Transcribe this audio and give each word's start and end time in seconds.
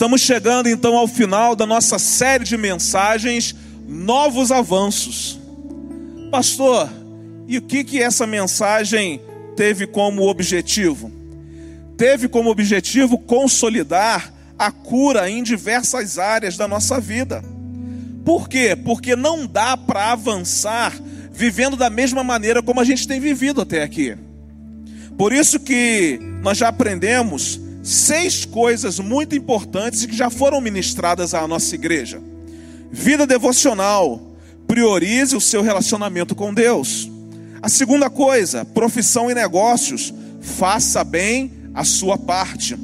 Estamos 0.00 0.22
chegando 0.22 0.66
então 0.66 0.96
ao 0.96 1.06
final 1.06 1.54
da 1.54 1.66
nossa 1.66 1.98
série 1.98 2.42
de 2.42 2.56
mensagens 2.56 3.54
Novos 3.86 4.50
Avanços. 4.50 5.38
Pastor, 6.30 6.88
e 7.46 7.58
o 7.58 7.60
que 7.60 7.84
que 7.84 8.02
essa 8.02 8.26
mensagem 8.26 9.20
teve 9.54 9.86
como 9.86 10.26
objetivo? 10.26 11.12
Teve 11.98 12.28
como 12.28 12.48
objetivo 12.48 13.18
consolidar 13.18 14.32
a 14.58 14.72
cura 14.72 15.28
em 15.28 15.42
diversas 15.42 16.18
áreas 16.18 16.56
da 16.56 16.66
nossa 16.66 16.98
vida. 16.98 17.44
Por 18.24 18.48
quê? 18.48 18.74
Porque 18.74 19.14
não 19.14 19.46
dá 19.46 19.76
para 19.76 20.12
avançar 20.12 20.94
vivendo 21.30 21.76
da 21.76 21.90
mesma 21.90 22.24
maneira 22.24 22.62
como 22.62 22.80
a 22.80 22.84
gente 22.84 23.06
tem 23.06 23.20
vivido 23.20 23.60
até 23.60 23.82
aqui. 23.82 24.16
Por 25.18 25.30
isso 25.30 25.60
que 25.60 26.18
nós 26.40 26.56
já 26.56 26.68
aprendemos 26.68 27.60
seis 27.90 28.44
coisas 28.44 29.00
muito 29.00 29.34
importantes 29.34 30.06
que 30.06 30.14
já 30.14 30.30
foram 30.30 30.60
ministradas 30.60 31.34
à 31.34 31.46
nossa 31.48 31.74
igreja. 31.74 32.22
Vida 32.92 33.26
devocional, 33.26 34.20
priorize 34.66 35.34
o 35.34 35.40
seu 35.40 35.60
relacionamento 35.60 36.34
com 36.34 36.54
Deus. 36.54 37.10
A 37.60 37.68
segunda 37.68 38.08
coisa, 38.08 38.64
profissão 38.64 39.30
e 39.30 39.34
negócios, 39.34 40.14
faça 40.40 41.02
bem 41.02 41.50
a 41.74 41.82
sua 41.82 42.16
parte. 42.16 42.78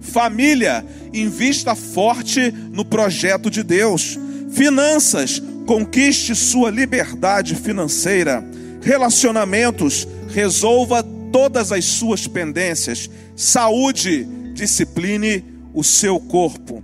Família, 0.00 0.86
invista 1.12 1.74
forte 1.74 2.52
no 2.72 2.84
projeto 2.84 3.50
de 3.50 3.64
Deus. 3.64 4.16
Finanças, 4.50 5.42
conquiste 5.66 6.34
sua 6.36 6.70
liberdade 6.70 7.56
financeira. 7.56 8.44
Relacionamentos, 8.80 10.06
resolva 10.28 11.02
todas 11.32 11.72
as 11.72 11.84
suas 11.84 12.26
pendências. 12.26 13.10
Saúde, 13.36 14.26
discipline 14.58 15.44
o 15.72 15.84
seu 15.84 16.18
corpo. 16.18 16.82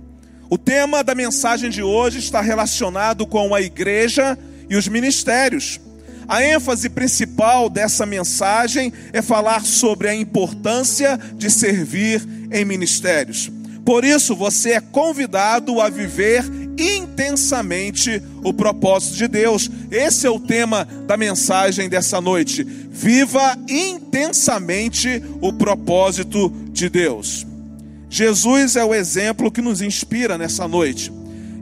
O 0.49 0.57
tema 0.57 1.03
da 1.03 1.13
mensagem 1.13 1.69
de 1.69 1.83
hoje 1.83 2.19
está 2.19 2.39
relacionado 2.39 3.27
com 3.27 3.53
a 3.53 3.61
igreja 3.61 4.37
e 4.69 4.75
os 4.75 4.87
ministérios. 4.87 5.79
A 6.27 6.43
ênfase 6.43 6.89
principal 6.89 7.69
dessa 7.69 8.05
mensagem 8.05 8.91
é 9.11 9.21
falar 9.21 9.65
sobre 9.65 10.07
a 10.07 10.15
importância 10.15 11.19
de 11.35 11.51
servir 11.51 12.25
em 12.51 12.63
ministérios. 12.63 13.51
Por 13.83 14.03
isso, 14.03 14.35
você 14.35 14.71
é 14.71 14.81
convidado 14.81 15.79
a 15.79 15.89
viver 15.89 16.43
intensamente 16.79 18.21
o 18.43 18.51
propósito 18.53 19.17
de 19.17 19.27
Deus. 19.27 19.69
Esse 19.91 20.25
é 20.25 20.29
o 20.29 20.39
tema 20.39 20.87
da 21.05 21.15
mensagem 21.15 21.87
dessa 21.87 22.19
noite. 22.19 22.63
Viva 22.63 23.57
intensamente 23.69 25.21
o 25.41 25.53
propósito 25.53 26.49
de 26.71 26.89
Deus. 26.89 27.45
Jesus 28.15 28.77
é 28.77 28.85
o 28.85 28.95
exemplo 28.95 29.51
que 29.51 29.61
nos 29.61 29.81
inspira 29.81 30.37
nessa 30.37 30.69
noite. 30.69 31.11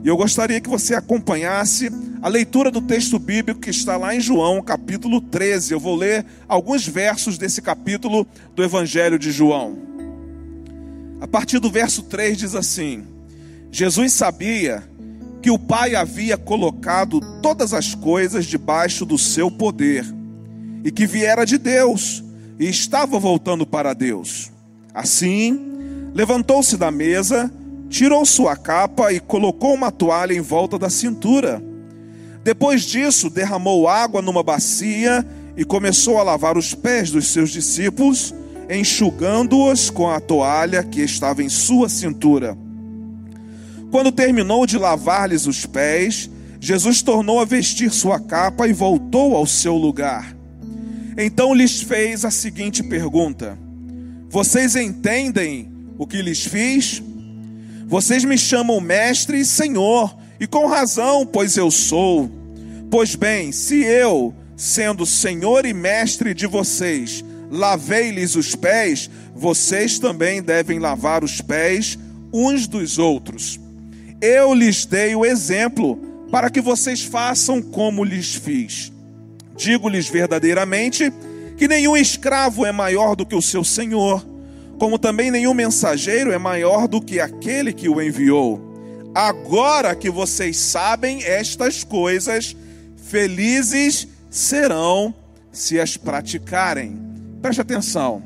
E 0.04 0.06
eu 0.06 0.16
gostaria 0.16 0.60
que 0.60 0.68
você 0.68 0.94
acompanhasse 0.94 1.90
a 2.22 2.28
leitura 2.28 2.70
do 2.70 2.80
texto 2.80 3.18
bíblico 3.18 3.58
que 3.58 3.70
está 3.70 3.96
lá 3.96 4.14
em 4.14 4.20
João, 4.20 4.62
capítulo 4.62 5.20
13. 5.20 5.72
Eu 5.72 5.80
vou 5.80 5.96
ler 5.96 6.24
alguns 6.46 6.86
versos 6.86 7.36
desse 7.36 7.60
capítulo 7.60 8.24
do 8.54 8.62
Evangelho 8.62 9.18
de 9.18 9.32
João. 9.32 9.76
A 11.20 11.26
partir 11.26 11.58
do 11.58 11.68
verso 11.68 12.04
3 12.04 12.38
diz 12.38 12.54
assim: 12.54 13.02
Jesus 13.72 14.12
sabia 14.12 14.84
que 15.42 15.50
o 15.50 15.58
Pai 15.58 15.96
havia 15.96 16.36
colocado 16.38 17.18
todas 17.42 17.74
as 17.74 17.96
coisas 17.96 18.46
debaixo 18.46 19.04
do 19.04 19.18
seu 19.18 19.50
poder 19.50 20.06
e 20.84 20.92
que 20.92 21.04
viera 21.04 21.44
de 21.44 21.58
Deus 21.58 22.22
e 22.60 22.68
estava 22.68 23.18
voltando 23.18 23.66
para 23.66 23.92
Deus. 23.92 24.52
Assim, 24.94 25.73
levantou-se 26.14 26.76
da 26.76 26.90
mesa 26.90 27.50
tirou 27.94 28.26
sua 28.26 28.56
capa 28.56 29.12
e 29.12 29.20
colocou 29.20 29.72
uma 29.72 29.90
toalha 29.92 30.32
em 30.34 30.40
volta 30.40 30.76
da 30.76 30.90
cintura. 30.90 31.62
Depois 32.42 32.82
disso, 32.82 33.30
derramou 33.30 33.86
água 33.88 34.20
numa 34.20 34.42
bacia 34.42 35.24
e 35.56 35.64
começou 35.64 36.18
a 36.18 36.24
lavar 36.24 36.58
os 36.58 36.74
pés 36.74 37.12
dos 37.12 37.28
seus 37.28 37.50
discípulos, 37.50 38.34
enxugando-os 38.68 39.90
com 39.90 40.10
a 40.10 40.18
toalha 40.18 40.82
que 40.82 41.00
estava 41.02 41.40
em 41.40 41.48
sua 41.48 41.88
cintura. 41.88 42.58
Quando 43.92 44.10
terminou 44.10 44.66
de 44.66 44.76
lavar-lhes 44.76 45.46
os 45.46 45.64
pés, 45.64 46.28
Jesus 46.58 47.00
tornou 47.00 47.38
a 47.38 47.44
vestir 47.44 47.92
sua 47.92 48.18
capa 48.18 48.66
e 48.66 48.72
voltou 48.72 49.36
ao 49.36 49.46
seu 49.46 49.76
lugar. 49.76 50.36
Então 51.16 51.54
lhes 51.54 51.80
fez 51.80 52.24
a 52.24 52.30
seguinte 52.30 52.82
pergunta: 52.82 53.56
Vocês 54.28 54.74
entendem 54.74 55.73
o 55.98 56.06
que 56.06 56.20
lhes 56.20 56.44
fiz? 56.44 57.02
Vocês 57.86 58.24
me 58.24 58.36
chamam 58.36 58.80
mestre 58.80 59.40
e 59.40 59.44
senhor, 59.44 60.16
e 60.40 60.46
com 60.46 60.66
razão, 60.66 61.26
pois 61.26 61.56
eu 61.56 61.70
sou. 61.70 62.30
Pois 62.90 63.14
bem, 63.14 63.52
se 63.52 63.82
eu, 63.82 64.34
sendo 64.56 65.06
senhor 65.06 65.66
e 65.66 65.74
mestre 65.74 66.34
de 66.34 66.46
vocês, 66.46 67.24
lavei-lhes 67.50 68.34
os 68.34 68.54
pés, 68.54 69.10
vocês 69.34 69.98
também 69.98 70.42
devem 70.42 70.78
lavar 70.78 71.22
os 71.22 71.40
pés 71.40 71.98
uns 72.32 72.66
dos 72.66 72.98
outros. 72.98 73.60
Eu 74.20 74.54
lhes 74.54 74.84
dei 74.86 75.14
o 75.14 75.24
exemplo 75.24 75.96
para 76.30 76.50
que 76.50 76.60
vocês 76.60 77.02
façam 77.02 77.62
como 77.62 78.02
lhes 78.02 78.34
fiz. 78.34 78.92
Digo-lhes 79.56 80.08
verdadeiramente 80.08 81.12
que 81.56 81.68
nenhum 81.68 81.96
escravo 81.96 82.66
é 82.66 82.72
maior 82.72 83.14
do 83.14 83.24
que 83.24 83.36
o 83.36 83.42
seu 83.42 83.62
senhor 83.62 84.33
como 84.78 84.98
também 84.98 85.30
nenhum 85.30 85.54
mensageiro 85.54 86.32
é 86.32 86.38
maior 86.38 86.88
do 86.88 87.00
que 87.00 87.20
aquele 87.20 87.72
que 87.72 87.88
o 87.88 88.00
enviou. 88.02 88.60
Agora 89.14 89.94
que 89.94 90.10
vocês 90.10 90.56
sabem 90.56 91.22
estas 91.22 91.84
coisas, 91.84 92.56
felizes 92.96 94.08
serão 94.30 95.14
se 95.52 95.78
as 95.78 95.96
praticarem. 95.96 96.98
Preste 97.40 97.60
atenção. 97.60 98.22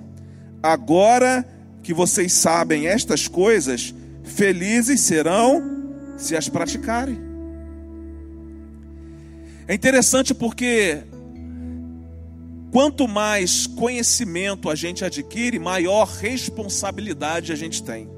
Agora 0.63 1.47
que 1.83 1.93
vocês 1.93 2.33
sabem 2.33 2.87
estas 2.87 3.29
coisas, 3.29 3.95
felizes 4.25 5.01
serão 5.01 5.63
se 6.17 6.37
as 6.37 6.49
praticarem. 6.49 7.19
É 9.67 9.75
interessante 9.75 10.33
porque 10.33 11.03
Quanto 12.71 13.09
mais 13.09 13.67
conhecimento 13.67 14.69
a 14.69 14.75
gente 14.75 15.05
adquire, 15.05 15.59
maior 15.59 16.07
responsabilidade 16.07 17.53
a 17.53 17.57
gente 17.57 17.83
tem. 17.83 18.09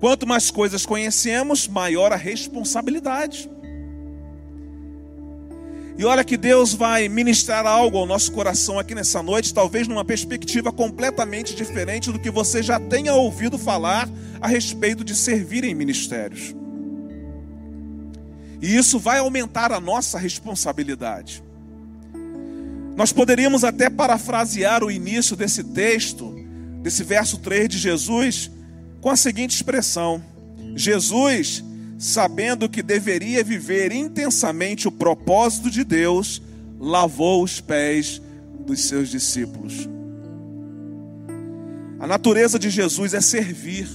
Quanto 0.00 0.26
mais 0.26 0.50
coisas 0.50 0.86
conhecemos, 0.86 1.68
maior 1.68 2.12
a 2.12 2.16
responsabilidade. 2.16 3.50
E 5.96 6.04
olha 6.04 6.24
que 6.24 6.36
Deus 6.36 6.74
vai 6.74 7.08
ministrar 7.08 7.64
algo 7.66 7.98
ao 7.98 8.06
nosso 8.06 8.32
coração 8.32 8.78
aqui 8.78 8.94
nessa 8.94 9.22
noite, 9.22 9.54
talvez 9.54 9.86
numa 9.86 10.04
perspectiva 10.04 10.72
completamente 10.72 11.54
diferente 11.54 12.10
do 12.10 12.18
que 12.18 12.30
você 12.30 12.62
já 12.62 12.80
tenha 12.80 13.14
ouvido 13.14 13.56
falar 13.56 14.08
a 14.40 14.48
respeito 14.48 15.04
de 15.04 15.14
servir 15.14 15.62
em 15.64 15.74
ministérios. 15.74 16.54
E 18.60 18.74
isso 18.74 18.98
vai 18.98 19.18
aumentar 19.18 19.70
a 19.70 19.78
nossa 19.78 20.18
responsabilidade. 20.18 21.44
Nós 22.96 23.12
poderíamos 23.12 23.64
até 23.64 23.90
parafrasear 23.90 24.84
o 24.84 24.90
início 24.90 25.34
desse 25.34 25.64
texto, 25.64 26.34
desse 26.80 27.02
verso 27.02 27.38
3 27.38 27.68
de 27.68 27.78
Jesus, 27.78 28.50
com 29.00 29.10
a 29.10 29.16
seguinte 29.16 29.54
expressão: 29.54 30.22
Jesus, 30.76 31.64
sabendo 31.98 32.68
que 32.68 32.82
deveria 32.82 33.42
viver 33.42 33.92
intensamente 33.92 34.86
o 34.86 34.92
propósito 34.92 35.70
de 35.70 35.82
Deus, 35.82 36.40
lavou 36.78 37.42
os 37.42 37.60
pés 37.60 38.22
dos 38.60 38.80
seus 38.82 39.08
discípulos. 39.08 39.88
A 41.98 42.06
natureza 42.06 42.58
de 42.58 42.70
Jesus 42.70 43.14
é 43.14 43.20
servir. 43.20 43.88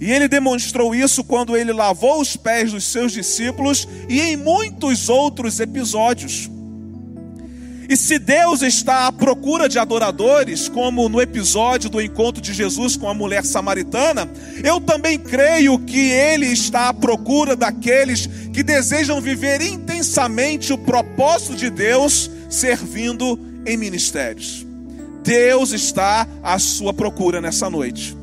E 0.00 0.10
ele 0.10 0.28
demonstrou 0.28 0.94
isso 0.94 1.22
quando 1.22 1.56
ele 1.56 1.72
lavou 1.72 2.20
os 2.20 2.36
pés 2.36 2.72
dos 2.72 2.84
seus 2.84 3.12
discípulos 3.12 3.86
e 4.08 4.20
em 4.20 4.36
muitos 4.36 5.08
outros 5.08 5.60
episódios. 5.60 6.50
E 7.90 7.96
se 7.96 8.20
Deus 8.20 8.62
está 8.62 9.08
à 9.08 9.12
procura 9.12 9.68
de 9.68 9.76
adoradores, 9.76 10.68
como 10.68 11.08
no 11.08 11.20
episódio 11.20 11.90
do 11.90 12.00
encontro 12.00 12.40
de 12.40 12.54
Jesus 12.54 12.96
com 12.96 13.08
a 13.08 13.14
mulher 13.14 13.44
samaritana, 13.44 14.30
eu 14.62 14.80
também 14.80 15.18
creio 15.18 15.76
que 15.76 15.98
Ele 15.98 16.46
está 16.46 16.88
à 16.88 16.94
procura 16.94 17.56
daqueles 17.56 18.28
que 18.52 18.62
desejam 18.62 19.20
viver 19.20 19.60
intensamente 19.60 20.72
o 20.72 20.78
propósito 20.78 21.56
de 21.56 21.68
Deus 21.68 22.30
servindo 22.48 23.36
em 23.66 23.76
ministérios. 23.76 24.64
Deus 25.24 25.72
está 25.72 26.28
à 26.44 26.60
sua 26.60 26.94
procura 26.94 27.40
nessa 27.40 27.68
noite. 27.68 28.16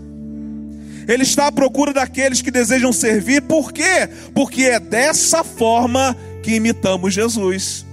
Ele 1.10 1.24
está 1.24 1.48
à 1.48 1.52
procura 1.52 1.92
daqueles 1.92 2.42
que 2.42 2.52
desejam 2.52 2.94
servir, 2.94 3.42
por 3.42 3.74
quê? 3.74 4.08
Porque 4.34 4.64
é 4.64 4.80
dessa 4.80 5.44
forma 5.44 6.16
que 6.42 6.56
imitamos 6.56 7.14
Jesus. 7.14 7.86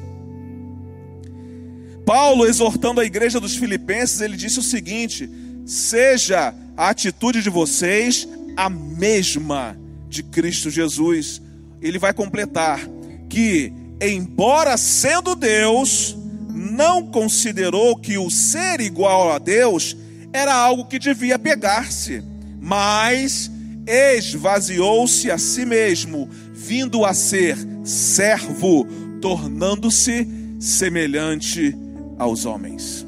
Paulo, 2.04 2.46
exortando 2.46 3.00
a 3.00 3.04
igreja 3.04 3.40
dos 3.40 3.56
Filipenses, 3.56 4.20
ele 4.20 4.36
disse 4.36 4.58
o 4.58 4.62
seguinte: 4.62 5.28
seja 5.64 6.54
a 6.76 6.88
atitude 6.90 7.42
de 7.42 7.50
vocês 7.50 8.28
a 8.56 8.68
mesma 8.68 9.76
de 10.08 10.22
Cristo 10.22 10.70
Jesus. 10.70 11.40
Ele 11.80 11.98
vai 11.98 12.12
completar 12.12 12.80
que, 13.28 13.72
embora 14.00 14.76
sendo 14.76 15.34
Deus, 15.34 16.16
não 16.48 17.06
considerou 17.06 17.96
que 17.96 18.18
o 18.18 18.30
ser 18.30 18.80
igual 18.80 19.32
a 19.32 19.38
Deus 19.38 19.96
era 20.32 20.54
algo 20.54 20.86
que 20.86 20.98
devia 20.98 21.38
pegar-se, 21.38 22.22
mas 22.60 23.50
esvaziou-se 23.86 25.30
a 25.30 25.38
si 25.38 25.64
mesmo, 25.64 26.28
vindo 26.52 27.04
a 27.04 27.12
ser 27.12 27.56
servo, 27.84 28.86
tornando-se 29.20 30.26
semelhante 30.58 31.76
aos 32.18 32.44
homens. 32.44 33.06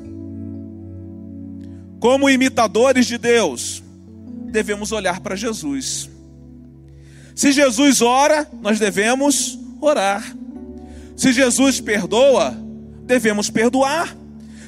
Como 2.00 2.28
imitadores 2.28 3.06
de 3.06 3.18
Deus, 3.18 3.82
devemos 4.50 4.92
olhar 4.92 5.20
para 5.20 5.36
Jesus. 5.36 6.10
Se 7.34 7.52
Jesus 7.52 8.00
ora, 8.00 8.48
nós 8.60 8.78
devemos 8.78 9.58
orar. 9.80 10.24
Se 11.16 11.32
Jesus 11.32 11.80
perdoa, 11.80 12.56
devemos 13.04 13.50
perdoar. 13.50 14.16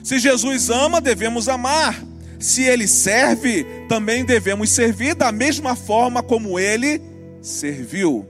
Se 0.03 0.19
Jesus 0.19 0.71
ama, 0.71 1.01
devemos 1.01 1.49
amar. 1.49 2.03
Se 2.39 2.63
ele 2.63 2.87
serve, 2.87 3.65
também 3.89 4.25
devemos 4.25 4.71
servir 4.71 5.15
da 5.15 5.33
mesma 5.33 5.75
forma 5.75 6.23
como 6.23 6.59
ele 6.59 7.01
serviu. 7.43 8.27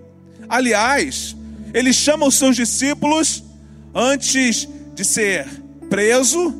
Aliás, 0.48 1.36
ele 1.74 1.92
chama 1.92 2.26
os 2.26 2.34
seus 2.34 2.56
discípulos 2.56 3.44
antes 3.94 4.68
de 4.94 5.04
ser 5.04 5.46
preso, 5.88 6.54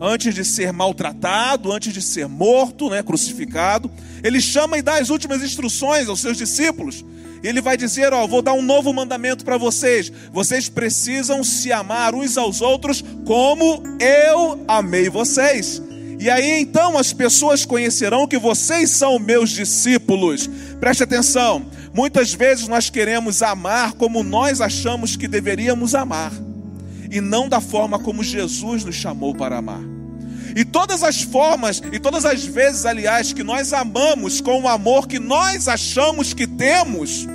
antes 0.00 0.34
de 0.34 0.44
ser 0.44 0.72
maltratado, 0.72 1.72
antes 1.72 1.92
de 1.92 2.02
ser 2.02 2.28
morto, 2.28 2.90
né, 2.90 3.02
crucificado. 3.02 3.90
Ele 4.22 4.40
chama 4.40 4.78
e 4.78 4.82
dá 4.82 4.98
as 4.98 5.10
últimas 5.10 5.42
instruções 5.42 6.08
aos 6.08 6.20
seus 6.20 6.36
discípulos. 6.36 7.04
E 7.42 7.48
ele 7.48 7.60
vai 7.60 7.76
dizer: 7.76 8.12
Ó, 8.12 8.26
vou 8.26 8.42
dar 8.42 8.52
um 8.52 8.62
novo 8.62 8.92
mandamento 8.92 9.44
para 9.44 9.56
vocês. 9.56 10.12
Vocês 10.32 10.68
precisam 10.68 11.44
se 11.44 11.72
amar 11.72 12.14
uns 12.14 12.36
aos 12.36 12.60
outros 12.60 13.04
como 13.24 13.82
eu 14.00 14.64
amei 14.66 15.08
vocês. 15.08 15.82
E 16.18 16.30
aí 16.30 16.60
então 16.60 16.96
as 16.96 17.12
pessoas 17.12 17.64
conhecerão 17.64 18.26
que 18.26 18.38
vocês 18.38 18.90
são 18.90 19.18
meus 19.18 19.50
discípulos. 19.50 20.48
Preste 20.80 21.02
atenção. 21.02 21.66
Muitas 21.92 22.32
vezes 22.32 22.68
nós 22.68 22.90
queremos 22.90 23.42
amar 23.42 23.92
como 23.92 24.22
nós 24.22 24.60
achamos 24.60 25.16
que 25.16 25.28
deveríamos 25.28 25.94
amar, 25.94 26.32
e 27.10 27.20
não 27.20 27.48
da 27.48 27.60
forma 27.60 27.98
como 27.98 28.22
Jesus 28.22 28.84
nos 28.84 28.94
chamou 28.94 29.34
para 29.34 29.58
amar. 29.58 29.82
E 30.56 30.64
todas 30.64 31.02
as 31.02 31.20
formas, 31.20 31.82
e 31.92 31.98
todas 31.98 32.24
as 32.24 32.44
vezes, 32.44 32.86
aliás, 32.86 33.32
que 33.32 33.42
nós 33.42 33.72
amamos 33.72 34.40
com 34.40 34.62
o 34.62 34.68
amor 34.68 35.06
que 35.06 35.18
nós 35.18 35.68
achamos 35.68 36.32
que 36.32 36.46
temos, 36.46 37.26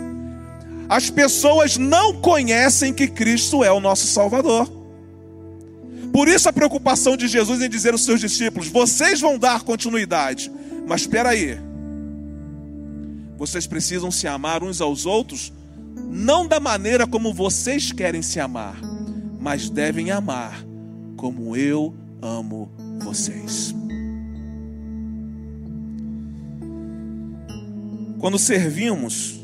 as 0.90 1.10
pessoas 1.10 1.78
não 1.78 2.20
conhecem 2.20 2.94
que 2.94 3.08
Cristo 3.08 3.64
é 3.64 3.72
o 3.72 3.80
nosso 3.80 4.08
Salvador. 4.08 4.70
Por 6.12 6.28
isso 6.28 6.50
a 6.50 6.54
preocupação 6.54 7.16
de 7.16 7.28
Jesus 7.28 7.62
em 7.62 7.70
dizer 7.70 7.94
aos 7.94 8.04
seus 8.04 8.20
discípulos: 8.20 8.68
vocês 8.68 9.22
vão 9.22 9.38
dar 9.38 9.62
continuidade, 9.62 10.52
mas 10.88 11.02
espera 11.02 11.30
aí. 11.30 11.58
Vocês 13.38 13.66
precisam 13.66 14.12
se 14.12 14.28
amar 14.28 14.64
uns 14.64 14.82
aos 14.82 15.06
outros, 15.06 15.54
não 16.10 16.46
da 16.48 16.60
maneira 16.60 17.08
como 17.08 17.34
vocês 17.34 17.92
querem 17.92 18.22
se 18.22 18.40
amar, 18.40 18.76
mas 19.42 19.70
devem 19.70 20.12
amar 20.12 20.64
como 21.18 21.56
eu 21.56 21.94
amo 22.22 22.72
vocês. 23.04 23.74
Quando 28.20 28.38
servimos, 28.38 29.42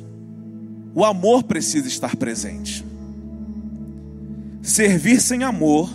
o 0.94 1.04
amor 1.04 1.44
precisa 1.44 1.88
estar 1.88 2.16
presente. 2.16 2.86
Servir 4.62 5.20
sem 5.20 5.44
amor 5.44 5.90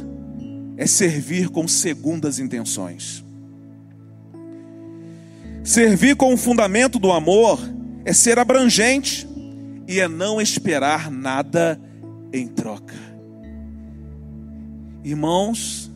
é 0.76 0.86
servir 0.86 1.48
com 1.48 1.68
segundas 1.68 2.40
intenções. 2.40 3.24
Servir 5.62 6.16
com 6.16 6.34
o 6.34 6.36
fundamento 6.36 6.98
do 6.98 7.12
amor 7.12 7.60
é 8.04 8.12
ser 8.12 8.40
abrangente 8.40 9.28
e 9.86 10.00
é 10.00 10.08
não 10.08 10.40
esperar 10.40 11.08
nada 11.08 11.80
em 12.32 12.48
troca. 12.48 13.11
Irmãos, 15.04 15.90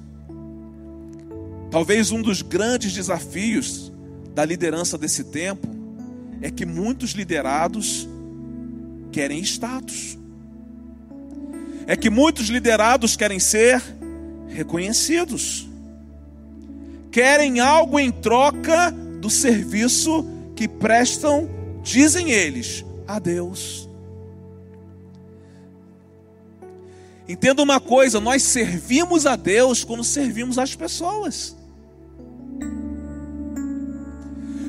talvez 1.71 2.11
um 2.11 2.21
dos 2.21 2.43
grandes 2.43 2.93
desafios 2.93 3.93
da 4.35 4.45
liderança 4.45 4.99
desse 4.99 5.25
tempo 5.25 5.69
é 6.43 6.51
que 6.51 6.67
muitos 6.67 7.13
liderados 7.13 8.09
querem 9.13 9.41
status. 9.41 10.19
É 11.87 11.97
que 11.97 12.11
muitos 12.11 12.49
liderados 12.49 13.15
querem 13.15 13.39
ser 13.39 13.81
reconhecidos. 14.49 15.69
Querem 17.13 17.61
algo 17.61 17.99
em 17.99 18.11
troca 18.11 18.91
do 19.21 19.31
serviço 19.31 20.27
que 20.57 20.67
prestam, 20.67 21.49
dizem 21.83 22.33
eles, 22.33 22.85
a 23.07 23.19
Deus. 23.19 23.89
Entenda 27.29 27.63
uma 27.63 27.81
coisa: 27.81 28.21
nós 28.21 28.43
servimos 28.43 29.27
a 29.27 29.37
Deus 29.37 29.83
quando 29.85 30.05
servimos 30.05 30.59
as 30.59 30.75
pessoas. 30.75 31.57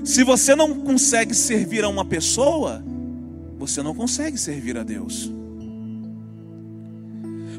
Se 0.03 0.23
você 0.23 0.55
não 0.55 0.73
consegue 0.73 1.33
servir 1.33 1.83
a 1.83 1.89
uma 1.89 2.05
pessoa, 2.05 2.83
você 3.59 3.83
não 3.83 3.93
consegue 3.93 4.37
servir 4.37 4.77
a 4.77 4.83
Deus. 4.83 5.29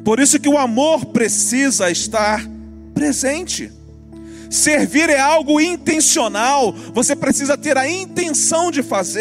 Por 0.02 0.18
isso 0.18 0.40
que 0.40 0.48
o 0.48 0.56
amor 0.56 1.04
precisa 1.06 1.90
estar 1.90 2.42
presente. 2.94 3.70
Servir 4.50 5.10
é 5.10 5.20
algo 5.20 5.60
intencional, 5.60 6.72
você 6.94 7.14
precisa 7.14 7.58
ter 7.58 7.76
a 7.76 7.86
intenção 7.86 8.70
de 8.70 8.82
fazer, 8.82 9.20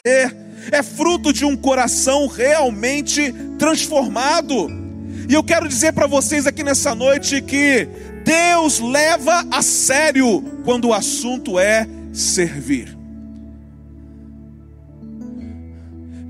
é 0.72 0.82
fruto 0.82 1.34
de 1.34 1.44
um 1.44 1.58
coração 1.58 2.28
realmente 2.28 3.34
transformado. 3.60 4.87
E 5.30 5.34
eu 5.34 5.44
quero 5.44 5.68
dizer 5.68 5.92
para 5.92 6.08
vocês 6.08 6.48
aqui 6.48 6.64
nessa 6.64 6.96
noite 6.96 7.42
que 7.42 7.86
Deus 8.24 8.80
leva 8.80 9.46
a 9.52 9.62
sério 9.62 10.42
quando 10.64 10.90
o 10.90 10.94
assunto 10.94 11.60
é 11.60 11.88
servir. 12.14 12.98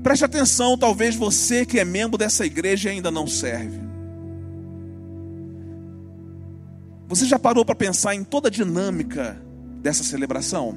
Preste 0.02 0.24
atenção, 0.24 0.76
talvez 0.76 1.14
você 1.14 1.64
que 1.64 1.78
é 1.78 1.84
membro 1.84 2.18
dessa 2.18 2.44
igreja 2.44 2.90
ainda 2.90 3.10
não 3.10 3.26
serve. 3.26 3.78
Você 7.06 7.24
já 7.24 7.38
parou 7.38 7.64
para 7.64 7.74
pensar 7.74 8.14
em 8.14 8.24
toda 8.24 8.48
a 8.48 8.50
dinâmica 8.50 9.40
dessa 9.80 10.02
celebração? 10.02 10.76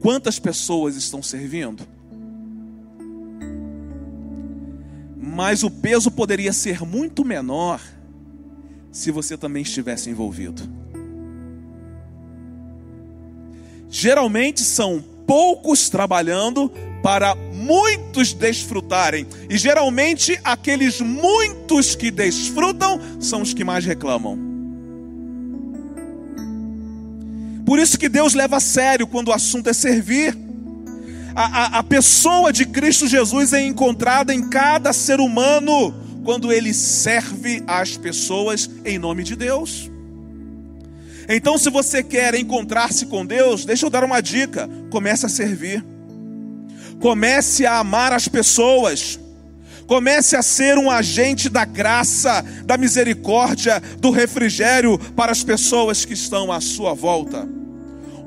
Quantas 0.00 0.38
pessoas 0.38 0.96
estão 0.96 1.22
servindo? 1.22 1.86
Mas 5.32 5.62
o 5.62 5.70
peso 5.70 6.10
poderia 6.10 6.52
ser 6.52 6.84
muito 6.84 7.24
menor 7.24 7.80
se 8.90 9.12
você 9.12 9.36
também 9.36 9.62
estivesse 9.62 10.10
envolvido. 10.10 10.62
Geralmente 13.88 14.60
são 14.60 15.02
poucos 15.26 15.88
trabalhando 15.88 16.70
para 17.00 17.34
muitos 17.34 18.32
desfrutarem. 18.32 19.26
E 19.48 19.56
geralmente 19.56 20.38
aqueles 20.42 21.00
muitos 21.00 21.94
que 21.94 22.10
desfrutam 22.10 23.00
são 23.20 23.42
os 23.42 23.54
que 23.54 23.62
mais 23.62 23.84
reclamam. 23.84 24.36
Por 27.64 27.78
isso 27.78 27.96
que 27.96 28.08
Deus 28.08 28.34
leva 28.34 28.56
a 28.56 28.60
sério 28.60 29.06
quando 29.06 29.28
o 29.28 29.32
assunto 29.32 29.70
é 29.70 29.72
servir. 29.72 30.36
A, 31.40 31.44
a, 31.44 31.78
a 31.78 31.82
pessoa 31.82 32.52
de 32.52 32.66
Cristo 32.66 33.08
Jesus 33.08 33.54
é 33.54 33.64
encontrada 33.64 34.34
em 34.34 34.50
cada 34.50 34.92
ser 34.92 35.20
humano 35.20 35.94
quando 36.22 36.52
ele 36.52 36.74
serve 36.74 37.64
às 37.66 37.96
pessoas 37.96 38.68
em 38.84 38.98
nome 38.98 39.24
de 39.24 39.34
Deus. 39.34 39.90
Então, 41.26 41.56
se 41.56 41.70
você 41.70 42.02
quer 42.02 42.34
encontrar-se 42.34 43.06
com 43.06 43.24
Deus, 43.24 43.64
deixa 43.64 43.86
eu 43.86 43.90
dar 43.90 44.04
uma 44.04 44.20
dica: 44.20 44.68
comece 44.90 45.24
a 45.24 45.30
servir. 45.30 45.82
Comece 47.00 47.64
a 47.64 47.78
amar 47.78 48.12
as 48.12 48.28
pessoas. 48.28 49.18
Comece 49.86 50.36
a 50.36 50.42
ser 50.42 50.76
um 50.76 50.90
agente 50.90 51.48
da 51.48 51.64
graça, 51.64 52.44
da 52.66 52.76
misericórdia, 52.76 53.82
do 53.98 54.10
refrigério 54.10 54.98
para 55.16 55.32
as 55.32 55.42
pessoas 55.42 56.04
que 56.04 56.12
estão 56.12 56.52
à 56.52 56.60
sua 56.60 56.92
volta. 56.92 57.48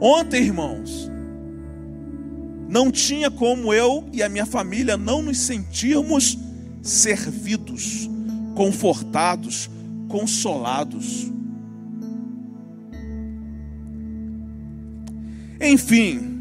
Ontem, 0.01 0.41
irmãos, 0.41 1.12
não 2.74 2.89
tinha 2.89 3.30
como 3.30 3.72
eu 3.72 4.10
e 4.12 4.24
a 4.24 4.27
minha 4.27 4.48
família 4.48 4.98
não 4.98 5.22
nos 5.22 5.38
sentirmos 5.38 6.36
servidos, 6.82 8.10
confortados, 8.56 9.70
consolados. 10.10 11.32
Enfim, 15.62 16.32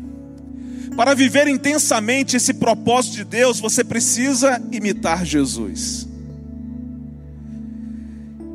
Para 0.97 1.15
viver 1.15 1.49
intensamente 1.49 2.37
esse 2.37 2.53
propósito 2.53 3.17
de 3.17 3.25
Deus, 3.25 3.59
você 3.59 3.83
precisa 3.83 4.62
imitar 4.71 5.25
Jesus. 5.25 6.07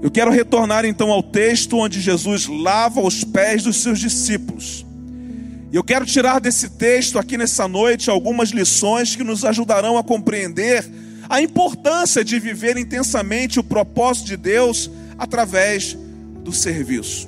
Eu 0.04 0.12
quero 0.12 0.30
retornar 0.30 0.86
então 0.86 1.12
ao 1.12 1.24
texto 1.24 1.78
onde 1.78 2.00
Jesus 2.00 2.46
lava 2.46 3.02
os 3.02 3.24
pés 3.24 3.64
dos 3.64 3.78
seus 3.78 3.98
discípulos. 3.98 4.87
E 5.72 5.76
eu 5.76 5.84
quero 5.84 6.06
tirar 6.06 6.40
desse 6.40 6.70
texto 6.70 7.20
aqui 7.20 7.38
nessa 7.38 7.68
noite 7.68 8.10
algumas 8.10 8.50
lições 8.50 9.16
que 9.16 9.24
nos 9.24 9.44
ajudarão 9.44 9.98
a 9.98 10.04
compreender 10.04 10.86
a 11.30 11.42
importância 11.42 12.24
de 12.24 12.40
viver 12.40 12.78
intensamente 12.78 13.60
o 13.60 13.64
propósito 13.64 14.28
de 14.28 14.38
Deus 14.38 14.90
através 15.18 15.98
do 16.42 16.54
serviço. 16.54 17.28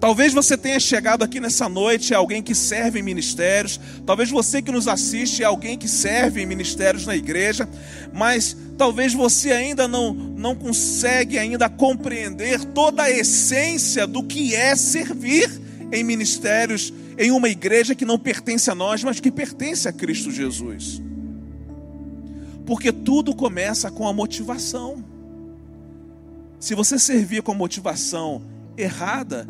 Talvez 0.00 0.32
você 0.32 0.56
tenha 0.56 0.80
chegado 0.80 1.22
aqui 1.22 1.40
nessa 1.40 1.68
noite 1.68 2.14
é 2.14 2.16
alguém 2.16 2.42
que 2.42 2.54
serve 2.54 3.00
em 3.00 3.02
ministérios, 3.02 3.78
talvez 4.06 4.30
você 4.30 4.62
que 4.62 4.70
nos 4.70 4.88
assiste 4.88 5.42
é 5.42 5.46
alguém 5.46 5.76
que 5.76 5.88
serve 5.88 6.40
em 6.40 6.46
ministérios 6.46 7.04
na 7.04 7.16
igreja, 7.16 7.68
mas 8.14 8.56
talvez 8.78 9.12
você 9.12 9.52
ainda 9.52 9.86
não, 9.86 10.14
não 10.14 10.54
consegue 10.54 11.38
ainda 11.38 11.68
compreender 11.68 12.64
toda 12.66 13.02
a 13.02 13.10
essência 13.10 14.06
do 14.06 14.22
que 14.22 14.54
é 14.54 14.74
servir 14.74 15.65
em 15.92 16.02
ministérios 16.04 16.92
em 17.18 17.30
uma 17.30 17.48
igreja 17.48 17.94
que 17.94 18.04
não 18.04 18.18
pertence 18.18 18.70
a 18.70 18.74
nós, 18.74 19.02
mas 19.02 19.20
que 19.20 19.30
pertence 19.30 19.88
a 19.88 19.92
Cristo 19.92 20.30
Jesus. 20.30 21.00
Porque 22.66 22.92
tudo 22.92 23.34
começa 23.34 23.90
com 23.90 24.06
a 24.06 24.12
motivação. 24.12 25.04
Se 26.58 26.74
você 26.74 26.98
servir 26.98 27.42
com 27.42 27.52
a 27.52 27.54
motivação 27.54 28.42
errada, 28.76 29.48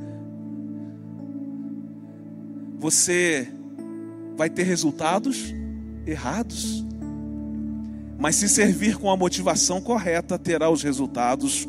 você 2.79 3.49
vai 4.37 4.51
ter 4.51 4.65
resultados 4.65 5.55
errados. 6.07 6.85
Mas 8.19 8.37
se 8.37 8.49
servir 8.49 8.97
com 8.97 9.11
a 9.11 9.17
motivação 9.17 9.81
correta, 9.81 10.39
terá 10.39 10.71
os 10.71 10.83
resultados 10.83 11.67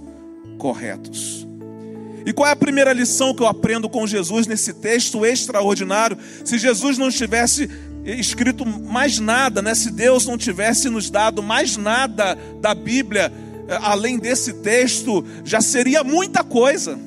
corretos. 0.57 1.47
E 2.27 2.34
qual 2.34 2.50
é 2.50 2.51
a 2.51 2.57
primeira 2.57 2.91
lição 2.91 3.34
que 3.34 3.41
eu 3.41 3.48
aprendo 3.48 3.88
com 3.88 4.05
Jesus 4.05 4.48
nesse 4.48 4.74
texto 4.74 5.25
extraordinário? 5.25 6.17
Se 6.43 6.57
Jesus 6.57 6.98
não 6.98 7.10
tivesse 7.10 7.69
escrito 8.03 8.65
mais 8.65 9.17
nada, 9.17 9.62
né? 9.62 9.74
se 9.74 9.89
Deus 9.89 10.25
não 10.25 10.38
tivesse 10.38 10.89
nos 10.89 11.10
dado 11.10 11.41
mais 11.41 11.77
nada 11.77 12.38
da 12.60 12.75
Bíblia, 12.75 13.31
eh, 13.69 13.79
além 13.81 14.19
desse 14.19 14.55
texto, 14.55 15.25
já 15.46 15.62
seria 15.62 16.03
muita 16.03 16.43
coisa. 16.43 17.00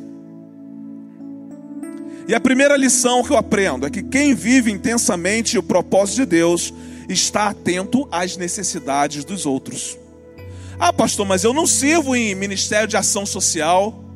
E 2.27 2.35
a 2.35 2.41
primeira 2.41 2.75
lição 2.75 3.23
que 3.23 3.31
eu 3.31 3.37
aprendo 3.37 3.87
é 3.87 3.91
que 3.91 4.03
quem 4.03 4.35
vive 4.35 4.73
intensamente 4.73 5.59
o 5.59 5.62
propósito 5.62 6.17
de 6.17 6.25
Deus 6.25 6.73
está 7.11 7.49
atento 7.49 8.09
às 8.11 8.39
necessidades 8.39 9.23
dos 9.23 9.45
outros. 9.45 9.99
Ah, 10.79 10.95
pastor, 10.95 11.27
mas 11.27 11.45
eu 11.45 11.53
não 11.53 11.67
sirvo 11.67 12.17
em 12.17 12.35
ministério 12.35 12.89
de 12.89 12.97
ação 12.97 13.27
social. 13.27 14.07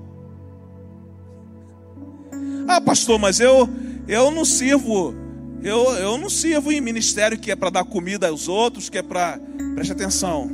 Ah, 2.67 2.81
pastor, 2.81 3.19
mas 3.19 3.41
eu 3.41 3.69
eu 4.07 4.31
não 4.31 4.45
sirvo 4.45 5.15
eu, 5.63 5.95
eu 5.95 6.19
não 6.19 6.29
sirvo 6.29 6.71
em 6.71 6.81
ministério 6.81 7.39
que 7.39 7.51
é 7.51 7.57
para 7.57 7.71
dar 7.71 7.85
comida 7.85 8.29
aos 8.29 8.49
outros, 8.49 8.91
que 8.91 8.99
é 8.99 9.03
para 9.03 9.41
preste 9.75 9.93
atenção. 9.93 10.51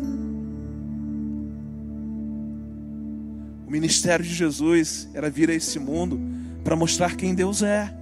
O 3.66 3.70
ministério 3.70 4.24
de 4.24 4.32
Jesus 4.32 5.08
era 5.12 5.28
vir 5.28 5.50
a 5.50 5.54
esse 5.54 5.78
mundo 5.78 6.20
para 6.62 6.76
mostrar 6.76 7.16
quem 7.16 7.34
Deus 7.34 7.62
é 7.62 7.92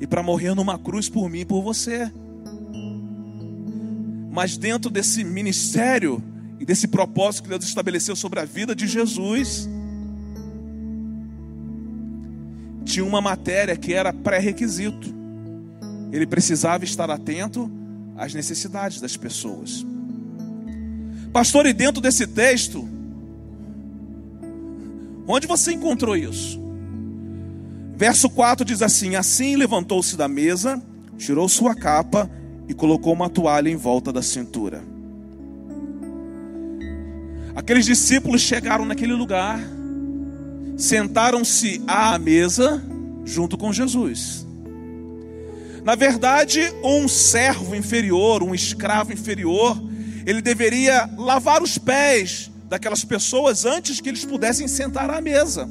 e 0.00 0.06
para 0.06 0.22
morrer 0.22 0.54
numa 0.54 0.78
cruz 0.78 1.08
por 1.08 1.28
mim 1.28 1.40
e 1.40 1.44
por 1.44 1.62
você. 1.62 2.10
Mas 4.30 4.56
dentro 4.56 4.90
desse 4.90 5.24
ministério 5.24 6.22
e 6.58 6.64
desse 6.64 6.88
propósito 6.88 7.44
que 7.44 7.48
Deus 7.48 7.64
estabeleceu 7.64 8.16
sobre 8.16 8.40
a 8.40 8.44
vida 8.44 8.74
de 8.74 8.86
Jesus, 8.86 9.68
tinha 12.86 13.04
uma 13.04 13.20
matéria 13.20 13.76
que 13.76 13.92
era 13.92 14.12
pré-requisito. 14.12 15.12
Ele 16.12 16.26
precisava 16.26 16.84
estar 16.84 17.10
atento 17.10 17.70
às 18.16 18.32
necessidades 18.32 19.00
das 19.00 19.16
pessoas. 19.16 19.84
Pastor, 21.32 21.66
e 21.66 21.72
dentro 21.74 22.00
desse 22.00 22.26
texto, 22.26 22.88
onde 25.26 25.46
você 25.46 25.72
encontrou 25.72 26.16
isso? 26.16 26.64
Verso 27.96 28.30
4 28.30 28.64
diz 28.64 28.80
assim: 28.80 29.16
Assim 29.16 29.56
levantou-se 29.56 30.16
da 30.16 30.28
mesa, 30.28 30.80
tirou 31.18 31.48
sua 31.48 31.74
capa 31.74 32.30
e 32.68 32.72
colocou 32.72 33.12
uma 33.12 33.28
toalha 33.28 33.68
em 33.68 33.76
volta 33.76 34.12
da 34.12 34.22
cintura. 34.22 34.82
Aqueles 37.54 37.84
discípulos 37.84 38.42
chegaram 38.42 38.84
naquele 38.84 39.14
lugar, 39.14 39.58
sentaram-se 40.76 41.82
à 41.86 42.18
mesa 42.18 42.82
junto 43.24 43.56
com 43.56 43.72
Jesus. 43.72 44.46
Na 45.84 45.94
verdade, 45.94 46.60
um 46.82 47.06
servo 47.06 47.74
inferior, 47.74 48.42
um 48.42 48.54
escravo 48.54 49.12
inferior, 49.12 49.80
ele 50.26 50.42
deveria 50.42 51.08
lavar 51.16 51.62
os 51.62 51.78
pés 51.78 52.50
daquelas 52.68 53.04
pessoas 53.04 53.64
antes 53.64 54.00
que 54.00 54.08
eles 54.08 54.24
pudessem 54.24 54.66
sentar 54.66 55.08
à 55.08 55.20
mesa. 55.20 55.68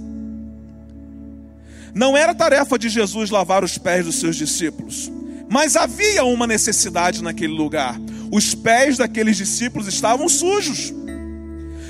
Não 1.94 2.16
era 2.16 2.34
tarefa 2.34 2.80
de 2.80 2.90
Jesus 2.90 3.30
lavar 3.30 3.64
os 3.64 3.78
pés 3.78 4.06
dos 4.06 4.16
seus 4.16 4.36
discípulos, 4.36 5.12
mas 5.50 5.76
havia 5.76 6.24
uma 6.24 6.48
necessidade 6.48 7.22
naquele 7.22 7.54
lugar. 7.54 8.00
Os 8.32 8.56
pés 8.56 8.98
daqueles 8.98 9.38
discípulos 9.38 9.88
estavam 9.88 10.28
sujos. 10.28 10.94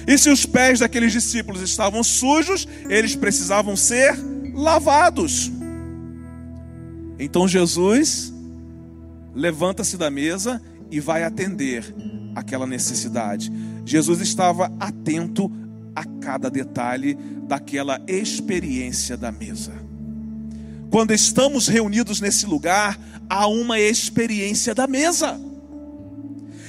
E 0.08 0.18
se 0.18 0.30
os 0.30 0.46
pés 0.46 0.80
daqueles 0.80 1.12
discípulos 1.12 1.62
estavam 1.62 2.04
sujos, 2.04 2.68
eles 2.90 3.16
precisavam 3.16 3.76
ser 3.76 4.16
lavados. 4.54 5.52
Então 7.18 7.48
Jesus 7.48 8.34
levanta-se 9.34 9.98
da 9.98 10.10
mesa 10.10 10.62
e 10.92 11.00
vai 11.00 11.24
atender 11.24 11.84
aquela 12.36 12.68
necessidade. 12.68 13.52
Jesus 13.86 14.22
estava 14.22 14.72
atento 14.80 15.52
a 15.96 16.04
cada 16.04 16.50
detalhe 16.50 17.18
daquela 17.48 18.02
experiência 18.08 19.16
da 19.16 19.32
mesa 19.32 19.86
quando 20.96 21.12
estamos 21.12 21.68
reunidos 21.68 22.22
nesse 22.22 22.46
lugar, 22.46 22.98
há 23.30 23.48
uma 23.48 23.78
experiência 23.78 24.74
da 24.74 24.88
mesa. 24.88 25.38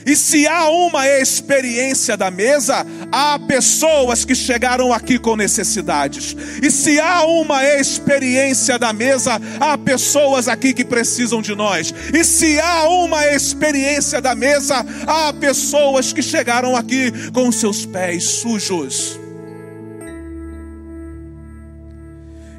E 0.07 0.15
se 0.15 0.47
há 0.47 0.69
uma 0.69 1.05
experiência 1.09 2.17
da 2.17 2.31
mesa, 2.31 2.87
há 3.11 3.37
pessoas 3.41 4.25
que 4.25 4.37
chegaram 4.37 4.93
aqui 4.93 5.19
com 5.19 5.35
necessidades. 5.35 6.37
E 6.63 6.71
se 6.71 7.01
há 7.01 7.25
uma 7.25 7.65
experiência 7.65 8.79
da 8.79 8.93
mesa, 8.93 9.41
há 9.59 9.77
pessoas 9.77 10.47
aqui 10.47 10.73
que 10.73 10.85
precisam 10.85 11.43
de 11.43 11.57
nós. 11.57 11.93
E 12.15 12.23
se 12.23 12.61
há 12.61 12.89
uma 12.89 13.27
experiência 13.27 14.21
da 14.21 14.37
mesa, 14.37 14.87
há 15.09 15.33
pessoas 15.33 16.13
que 16.13 16.23
chegaram 16.23 16.77
aqui 16.77 17.11
com 17.33 17.51
seus 17.51 17.85
pés 17.85 18.23
sujos. 18.23 19.19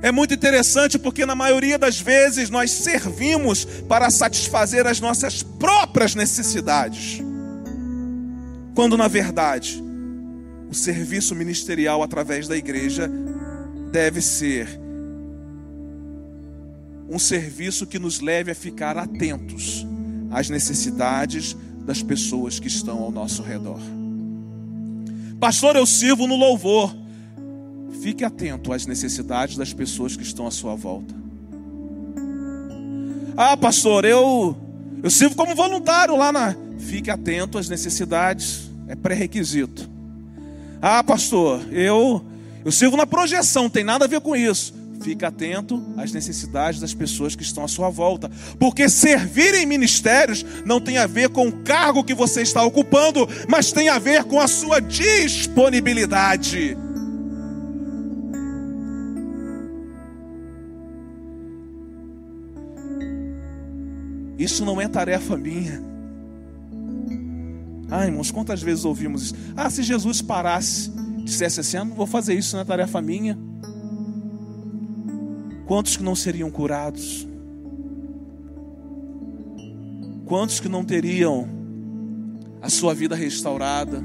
É 0.02 0.12
muito 0.12 0.34
interessante 0.34 1.00
porque, 1.00 1.26
na 1.26 1.34
maioria 1.34 1.78
das 1.78 2.00
vezes, 2.00 2.50
nós 2.50 2.72
servimos 2.72 3.66
para 3.66 4.12
satisfazer 4.12 4.86
as 4.86 5.00
nossas 5.00 5.42
próprias 5.42 6.14
necessidades, 6.14 7.22
quando, 8.78 8.96
na 8.96 9.08
verdade, 9.08 9.84
o 10.70 10.76
serviço 10.76 11.34
ministerial 11.34 12.04
através 12.04 12.48
da 12.48 12.56
igreja 12.56 13.10
deve 13.92 14.22
ser 14.22 14.70
um 17.10 17.18
serviço 17.18 17.88
que 17.88 17.98
nos 17.98 18.20
leve 18.20 18.52
a 18.52 18.56
ficar 18.56 18.96
atentos 18.96 19.84
às 20.30 20.48
necessidades 20.52 21.58
das 21.88 22.04
pessoas 22.04 22.60
que 22.60 22.68
estão 22.68 23.00
ao 23.00 23.10
nosso 23.10 23.42
redor. 23.42 23.80
Pastor, 25.40 25.76
eu 25.76 25.88
sirvo 25.88 26.28
no 26.28 26.36
louvor. 26.36 26.96
Fique 28.04 28.24
atento 28.24 28.72
às 28.72 28.86
necessidades 28.86 29.58
das 29.58 29.74
pessoas 29.74 30.16
que 30.16 30.22
estão 30.22 30.46
à 30.46 30.52
sua 30.52 30.76
volta. 30.76 31.16
Ah, 33.36 33.58
pastor, 33.58 34.06
eu 34.06 34.56
eu 35.02 35.10
sirvo 35.10 35.36
como 35.36 35.56
voluntário 35.56 36.16
lá 36.16 36.32
na. 36.32 36.56
Fique 36.78 37.10
atento 37.10 37.58
às 37.58 37.70
necessidades, 37.70 38.67
é 38.88 38.96
pré-requisito. 38.96 39.90
Ah, 40.82 41.04
pastor, 41.04 41.62
eu 41.72 42.24
eu 42.68 42.72
sirvo 42.72 42.98
na 42.98 43.08
projeção, 43.08 43.70
tem 43.70 43.84
nada 43.84 44.04
a 44.04 44.08
ver 44.10 44.20
com 44.20 44.36
isso. 44.36 44.74
Fique 45.02 45.24
atento 45.24 45.82
às 45.96 46.12
necessidades 46.12 46.82
das 46.82 46.94
pessoas 46.94 47.34
que 47.34 47.44
estão 47.44 47.64
à 47.64 47.68
sua 47.68 47.90
volta, 47.90 48.30
porque 48.60 48.90
servir 48.90 49.54
em 49.54 49.66
ministérios 49.66 50.46
não 50.66 50.82
tem 50.82 50.98
a 50.98 51.08
ver 51.08 51.30
com 51.30 51.48
o 51.48 51.64
cargo 51.64 52.04
que 52.04 52.14
você 52.14 52.42
está 52.42 52.62
ocupando, 52.64 53.26
mas 53.48 53.72
tem 53.72 53.88
a 53.88 54.00
ver 54.00 54.26
com 54.26 54.38
a 54.40 54.50
sua 54.50 54.82
disponibilidade. 54.82 56.78
Isso 64.38 64.66
não 64.66 64.82
é 64.82 64.88
tarefa 64.88 65.38
minha. 65.38 65.97
Ah, 67.90 68.06
irmãos, 68.06 68.32
quantas 68.32 68.62
vezes 68.62 68.86
ouvimos 68.86 69.24
isso? 69.24 69.36
Ah, 69.56 69.70
se 69.70 69.82
Jesus 69.82 70.22
parasse, 70.22 70.92
dissesse 71.24 71.60
assim: 71.60 71.78
ah, 71.78 71.86
não 71.86 71.96
vou 71.96 72.08
fazer 72.08 72.34
isso, 72.34 72.56
não 72.56 72.62
é 72.62 72.66
tarefa 72.66 73.02
minha. 73.02 73.38
Quantos 75.66 75.98
que 75.98 76.04
não 76.04 76.16
seriam 76.16 76.50
curados? 76.50 77.28
Quantos 80.26 80.60
que 80.60 80.68
não 80.68 80.84
teriam 80.84 81.48
a 82.62 82.70
sua 82.70 82.94
vida 82.94 83.16
restaurada? 83.16 84.04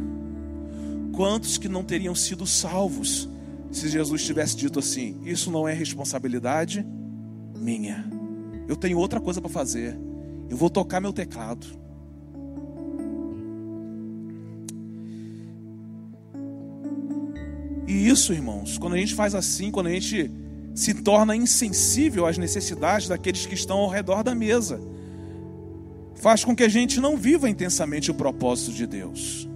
Quantos 1.12 1.59
que 1.59 1.69
não 1.69 1.85
teriam 1.85 2.15
sido 2.15 2.47
salvos 2.47 3.29
se 3.71 3.89
Jesus 3.89 4.25
tivesse 4.25 4.57
dito 4.57 4.79
assim: 4.79 5.21
Isso 5.25 5.51
não 5.51 5.67
é 5.67 5.73
responsabilidade 5.73 6.87
minha. 7.57 8.09
Eu 8.69 8.77
tenho 8.77 8.99
outra 8.99 9.21
coisa 9.21 9.41
para 9.41 9.51
fazer. 9.51 9.99
Eu 10.49 10.57
vou 10.57 10.71
tocar 10.71 11.01
meu 11.01 11.12
teclado. 11.12 11.82
E 17.87 18.09
isso, 18.09 18.33
irmãos, 18.33 18.79
quando 18.79 18.95
a 18.95 18.99
gente 18.99 19.15
faz 19.15 19.35
assim, 19.35 19.71
quando 19.71 19.89
a 19.89 19.93
gente 19.93 20.31
se 20.75 20.95
torna 20.95 21.37
insensível 21.37 22.27
às 22.27 22.39
necessidades 22.39 23.09
daqueles 23.09 23.45
que 23.45 23.55
estão 23.55 23.79
ao 23.79 23.89
redor 23.89 24.23
da 24.23 24.35
mesa, 24.35 24.81
faz 26.15 26.45
com 26.45 26.55
que 26.55 26.62
a 26.62 26.69
gente 26.69 27.01
não 27.01 27.17
viva 27.17 27.51
intensamente 27.51 28.11
o 28.11 28.15
propósito 28.15 28.73
de 28.73 28.87
Deus. 28.87 29.49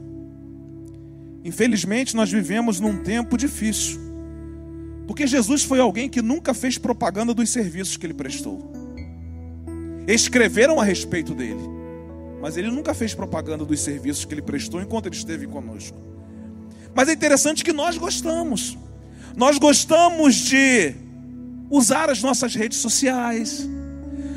Infelizmente, 1.44 2.16
nós 2.16 2.30
vivemos 2.30 2.80
num 2.80 3.02
tempo 3.02 3.36
difícil, 3.38 4.00
porque 5.06 5.26
Jesus 5.26 5.62
foi 5.62 5.78
alguém 5.78 6.08
que 6.08 6.20
nunca 6.20 6.52
fez 6.52 6.76
propaganda 6.76 7.32
dos 7.32 7.48
serviços 7.50 7.96
que 7.96 8.04
ele 8.04 8.14
prestou. 8.14 8.72
Escreveram 10.08 10.80
a 10.80 10.84
respeito 10.84 11.34
dele, 11.34 11.62
mas 12.42 12.56
ele 12.56 12.70
nunca 12.70 12.92
fez 12.92 13.14
propaganda 13.14 13.64
dos 13.64 13.80
serviços 13.80 14.24
que 14.24 14.34
ele 14.34 14.42
prestou 14.42 14.80
enquanto 14.80 15.06
ele 15.06 15.16
esteve 15.16 15.46
conosco. 15.46 16.15
Mas 16.96 17.10
é 17.10 17.12
interessante 17.12 17.62
que 17.62 17.74
nós 17.74 17.98
gostamos. 17.98 18.78
Nós 19.36 19.58
gostamos 19.58 20.34
de 20.34 20.94
usar 21.68 22.08
as 22.08 22.22
nossas 22.22 22.54
redes 22.54 22.78
sociais, 22.78 23.68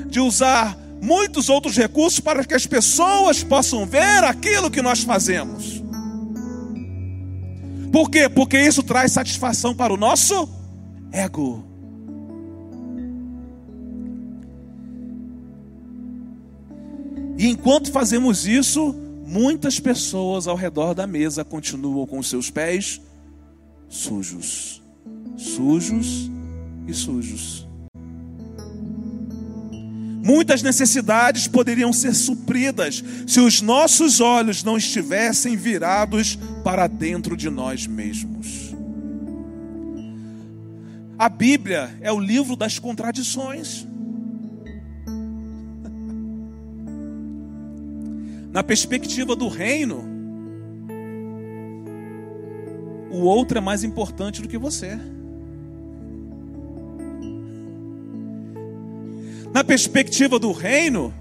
de 0.08 0.20
usar 0.20 0.78
muitos 1.02 1.48
outros 1.48 1.78
recursos 1.78 2.20
para 2.20 2.44
que 2.44 2.54
as 2.54 2.68
pessoas 2.68 3.42
possam 3.42 3.86
ver 3.86 4.26
aquilo 4.26 4.70
que 4.70 4.82
nós 4.82 5.04
fazemos. 5.04 5.82
Por 7.94 8.10
quê? 8.10 8.28
Porque 8.28 8.62
isso 8.62 8.84
traz 8.84 9.14
satisfação 9.14 9.74
para 9.74 9.94
o 9.94 9.98
nosso 9.98 10.50
ego. 11.14 11.64
E 17.38 17.48
enquanto 17.48 17.90
fazemos 17.90 18.46
isso, 18.46 18.94
muitas 19.30 19.80
pessoas 19.80 20.48
ao 20.48 20.56
redor 20.56 20.96
da 20.96 21.06
mesa 21.06 21.46
continuam 21.46 22.08
com 22.08 22.22
seus 22.24 22.50
pés 22.50 23.00
sujos, 23.88 24.82
sujos 25.38 26.32
e 26.88 26.94
sujos. 26.96 27.68
Muitas 30.24 30.64
necessidades 30.64 31.48
poderiam 31.48 31.94
ser 31.94 32.16
supridas 32.16 33.04
se 33.28 33.40
os 33.40 33.62
nossos 33.62 34.20
olhos 34.20 34.64
não 34.64 34.78
estivessem 34.78 35.56
virados 35.56 36.38
para 36.64 36.88
dentro 36.88 37.38
de 37.38 37.52
nós 37.52 37.86
mesmos. 37.86 38.74
A 41.18 41.30
Bíblia 41.30 41.96
é 42.02 42.12
o 42.12 42.20
livro 42.20 42.56
das 42.56 42.80
contradições. 42.80 43.86
Na 48.52 48.64
perspectiva 48.64 49.36
do 49.36 49.48
reino, 49.48 50.04
o 53.12 53.22
outro 53.22 53.58
é 53.58 53.62
mais 53.62 53.84
importante 53.84 54.42
do 54.42 54.48
que 54.48 54.58
você. 54.58 54.98
Na 59.54 59.64
perspectiva 59.64 60.40
do 60.40 60.52
reino, 60.52 61.14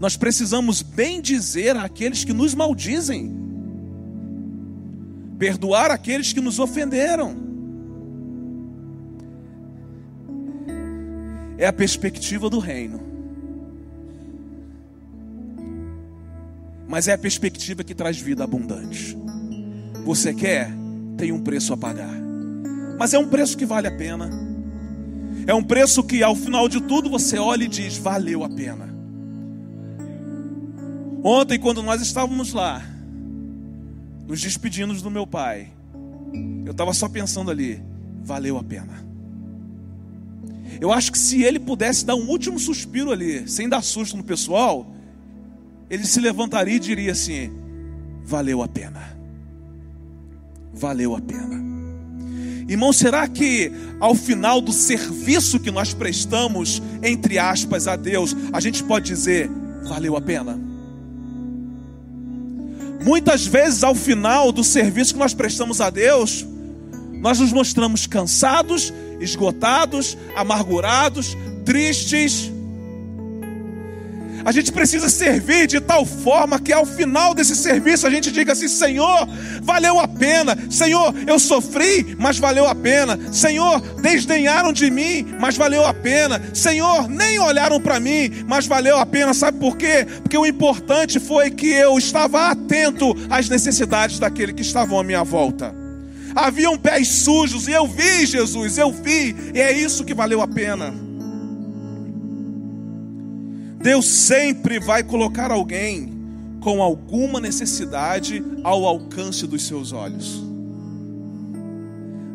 nós 0.00 0.16
precisamos 0.16 0.82
bem 0.82 1.20
dizer 1.20 1.76
àqueles 1.76 2.24
que 2.24 2.32
nos 2.32 2.54
maldizem, 2.54 3.32
perdoar 5.38 5.90
aqueles 5.90 6.32
que 6.32 6.40
nos 6.40 6.58
ofenderam. 6.58 7.36
É 11.56 11.66
a 11.66 11.72
perspectiva 11.72 12.48
do 12.48 12.58
reino. 12.58 13.17
Mas 16.88 17.06
é 17.06 17.12
a 17.12 17.18
perspectiva 17.18 17.84
que 17.84 17.94
traz 17.94 18.18
vida 18.18 18.42
abundante. 18.42 19.16
Você 20.06 20.32
quer? 20.32 20.72
Tem 21.18 21.30
um 21.30 21.40
preço 21.40 21.74
a 21.74 21.76
pagar. 21.76 22.14
Mas 22.98 23.12
é 23.12 23.18
um 23.18 23.28
preço 23.28 23.58
que 23.58 23.66
vale 23.66 23.86
a 23.86 23.96
pena. 23.96 24.30
É 25.46 25.54
um 25.54 25.62
preço 25.62 26.02
que 26.02 26.22
ao 26.22 26.34
final 26.34 26.66
de 26.68 26.80
tudo 26.80 27.10
você 27.10 27.38
olha 27.38 27.64
e 27.64 27.68
diz: 27.68 27.98
valeu 27.98 28.42
a 28.42 28.48
pena. 28.48 28.88
Ontem, 31.22 31.58
quando 31.58 31.82
nós 31.82 32.00
estávamos 32.00 32.54
lá, 32.54 32.82
nos 34.26 34.40
despedindo 34.40 34.94
do 34.94 35.10
meu 35.10 35.26
pai, 35.26 35.68
eu 36.64 36.72
estava 36.72 36.94
só 36.94 37.06
pensando 37.08 37.50
ali: 37.50 37.82
valeu 38.22 38.56
a 38.56 38.64
pena. 38.64 39.06
Eu 40.80 40.92
acho 40.92 41.12
que 41.12 41.18
se 41.18 41.42
ele 41.42 41.58
pudesse 41.58 42.04
dar 42.04 42.14
um 42.14 42.28
último 42.28 42.58
suspiro 42.58 43.10
ali, 43.10 43.48
sem 43.48 43.68
dar 43.68 43.82
susto 43.82 44.16
no 44.16 44.22
pessoal, 44.22 44.86
ele 45.90 46.04
se 46.04 46.20
levantaria 46.20 46.76
e 46.76 46.80
diria 46.80 47.12
assim: 47.12 47.50
valeu 48.24 48.62
a 48.62 48.68
pena. 48.68 49.16
Valeu 50.72 51.16
a 51.16 51.20
pena. 51.20 51.68
Irmão, 52.68 52.92
será 52.92 53.26
que 53.26 53.72
ao 53.98 54.14
final 54.14 54.60
do 54.60 54.72
serviço 54.72 55.58
que 55.58 55.70
nós 55.70 55.94
prestamos, 55.94 56.82
entre 57.02 57.38
aspas, 57.38 57.88
a 57.88 57.96
Deus, 57.96 58.36
a 58.52 58.60
gente 58.60 58.84
pode 58.84 59.06
dizer, 59.06 59.50
valeu 59.88 60.16
a 60.16 60.20
pena? 60.20 60.60
Muitas 63.02 63.46
vezes, 63.46 63.82
ao 63.82 63.94
final 63.94 64.52
do 64.52 64.62
serviço 64.62 65.14
que 65.14 65.18
nós 65.18 65.32
prestamos 65.32 65.80
a 65.80 65.88
Deus, 65.88 66.46
nós 67.14 67.40
nos 67.40 67.52
mostramos 67.52 68.06
cansados, 68.06 68.92
esgotados, 69.18 70.18
amargurados, 70.36 71.36
tristes, 71.64 72.52
a 74.48 74.52
gente 74.52 74.72
precisa 74.72 75.10
servir 75.10 75.66
de 75.66 75.78
tal 75.78 76.06
forma 76.06 76.58
que 76.58 76.72
ao 76.72 76.86
final 76.86 77.34
desse 77.34 77.54
serviço 77.54 78.06
a 78.06 78.10
gente 78.10 78.32
diga 78.32 78.52
assim: 78.52 78.66
Senhor, 78.66 79.28
valeu 79.60 80.00
a 80.00 80.08
pena. 80.08 80.56
Senhor, 80.70 81.14
eu 81.26 81.38
sofri, 81.38 82.16
mas 82.18 82.38
valeu 82.38 82.66
a 82.66 82.74
pena. 82.74 83.18
Senhor, 83.30 83.78
desdenharam 84.00 84.72
de 84.72 84.90
mim, 84.90 85.36
mas 85.38 85.54
valeu 85.54 85.84
a 85.84 85.92
pena. 85.92 86.40
Senhor, 86.54 87.10
nem 87.10 87.38
olharam 87.38 87.78
para 87.78 88.00
mim, 88.00 88.42
mas 88.46 88.66
valeu 88.66 88.96
a 88.96 89.04
pena. 89.04 89.34
Sabe 89.34 89.58
por 89.58 89.76
quê? 89.76 90.06
Porque 90.22 90.38
o 90.38 90.46
importante 90.46 91.20
foi 91.20 91.50
que 91.50 91.68
eu 91.68 91.98
estava 91.98 92.48
atento 92.48 93.14
às 93.28 93.50
necessidades 93.50 94.18
daquele 94.18 94.54
que 94.54 94.62
estavam 94.62 94.98
à 94.98 95.04
minha 95.04 95.22
volta. 95.22 95.74
Haviam 96.34 96.78
pés 96.78 97.06
sujos 97.06 97.68
e 97.68 97.72
eu 97.72 97.86
vi, 97.86 98.24
Jesus, 98.24 98.78
eu 98.78 98.90
vi, 98.90 99.36
e 99.52 99.60
é 99.60 99.72
isso 99.72 100.06
que 100.06 100.14
valeu 100.14 100.40
a 100.40 100.48
pena. 100.48 101.07
Deus 103.88 104.04
sempre 104.04 104.78
vai 104.78 105.02
colocar 105.02 105.50
alguém 105.50 106.12
com 106.60 106.82
alguma 106.82 107.40
necessidade 107.40 108.44
ao 108.62 108.84
alcance 108.84 109.46
dos 109.46 109.66
seus 109.66 109.92
olhos. 109.92 110.44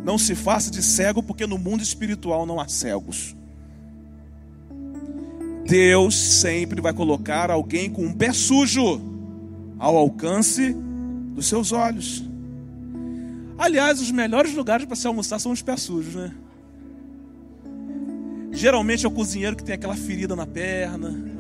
Não 0.04 0.18
se 0.18 0.34
faça 0.34 0.72
de 0.72 0.82
cego, 0.82 1.22
porque 1.22 1.46
no 1.46 1.60
mundo 1.60 1.84
espiritual 1.84 2.48
não 2.48 2.60
há 2.60 2.68
cegos. 2.68 3.36
Deus 5.64 6.16
sempre 6.16 6.82
vai 6.82 6.92
colocar 6.92 7.52
alguém 7.52 7.88
com 7.88 8.04
um 8.04 8.14
pé 8.14 8.34
sujo 8.34 9.00
ao 9.78 9.96
alcance 9.96 10.76
dos 11.36 11.46
seus 11.46 11.72
olhos. 11.72 12.28
Aliás, 13.60 14.02
os 14.02 14.10
melhores 14.10 14.56
lugares 14.56 14.88
para 14.88 14.96
se 14.96 15.06
almoçar 15.06 15.38
são 15.38 15.52
os 15.52 15.62
pés 15.62 15.82
sujos, 15.82 16.16
né? 16.16 16.34
Geralmente 18.52 19.06
é 19.06 19.08
o 19.08 19.12
cozinheiro 19.12 19.56
que 19.56 19.64
tem 19.64 19.76
aquela 19.76 19.96
ferida 19.96 20.36
na 20.36 20.48
perna, 20.48 21.33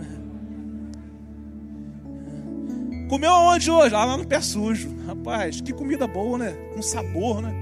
Comeu 3.13 3.29
aonde 3.29 3.69
hoje? 3.69 3.93
Ah, 3.93 4.05
lá 4.05 4.17
no 4.17 4.25
pé 4.25 4.41
sujo. 4.41 4.89
Rapaz, 5.05 5.61
que 5.61 5.71
comida 5.71 6.07
boa, 6.07 6.35
né? 6.35 6.51
Com 6.73 6.81
sabor, 6.81 7.43
né? 7.43 7.53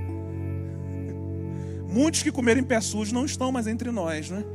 Muitos 1.89 2.23
que 2.23 2.31
comeram 2.31 2.61
em 2.61 2.63
pé 2.63 2.79
sujo 2.79 3.13
não 3.13 3.25
estão 3.25 3.51
mais 3.51 3.67
entre 3.67 3.91
nós, 3.91 4.29
né? 4.29 4.45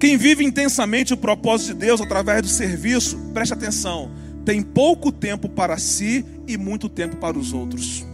Quem 0.00 0.16
vive 0.16 0.42
intensamente 0.42 1.12
o 1.12 1.18
propósito 1.18 1.74
de 1.74 1.80
Deus 1.80 2.00
através 2.00 2.40
do 2.40 2.48
serviço, 2.48 3.18
preste 3.34 3.52
atenção, 3.52 4.10
tem 4.42 4.62
pouco 4.62 5.12
tempo 5.12 5.46
para 5.46 5.76
si 5.76 6.24
e 6.46 6.56
muito 6.56 6.88
tempo 6.88 7.16
para 7.16 7.38
os 7.38 7.52
outros. 7.52 8.06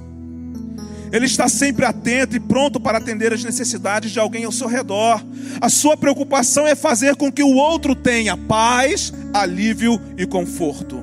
Ele 1.13 1.27
está 1.27 1.49
sempre 1.49 1.85
atento 1.85 2.35
e 2.35 2.41
pronto 2.41 2.81
para 2.81 2.99
atender 2.99 3.33
as 3.33 3.45
necessidades 3.45 4.11
de 4.11 4.19
alguém 4.19 4.45
ao 4.45 4.51
seu 4.51 4.67
redor. 4.67 5.25
A 5.61 5.69
sua 5.69 5.97
preocupação 5.97 6.67
é 6.67 6.75
fazer 6.75 7.17
com 7.17 7.31
que 7.31 7.43
o 7.43 7.55
outro 7.55 7.95
tenha 7.95 8.37
paz, 8.37 9.13
alívio 9.33 10.01
e 10.17 10.27
conforto. 10.27 11.03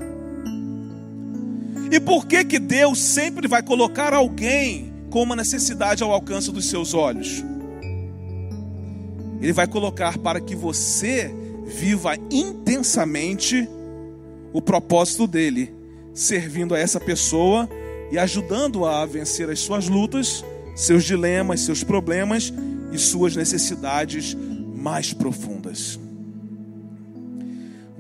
E 1.91 1.99
por 1.99 2.25
que 2.25 2.43
que 2.45 2.59
Deus 2.59 2.99
sempre 2.99 3.47
vai 3.47 3.61
colocar 3.61 4.13
alguém 4.13 4.93
com 5.09 5.23
uma 5.23 5.35
necessidade 5.35 6.03
ao 6.03 6.11
alcance 6.11 6.51
dos 6.51 6.65
seus 6.65 6.93
olhos? 6.93 7.43
Ele 9.41 9.53
vai 9.53 9.67
colocar 9.67 10.17
para 10.17 10.39
que 10.39 10.55
você 10.55 11.33
viva 11.65 12.15
intensamente 12.29 13.67
o 14.53 14.61
propósito 14.61 15.25
dele, 15.25 15.73
servindo 16.13 16.75
a 16.75 16.79
essa 16.79 16.99
pessoa 16.99 17.69
e 18.11 18.19
ajudando-a 18.19 19.01
a 19.01 19.05
vencer 19.05 19.49
as 19.49 19.59
suas 19.59 19.87
lutas, 19.87 20.43
seus 20.75 21.03
dilemas, 21.03 21.61
seus 21.61 21.83
problemas 21.83 22.53
e 22.91 22.97
suas 22.97 23.36
necessidades 23.36 24.36
mais 24.75 25.13
profundas. 25.13 25.99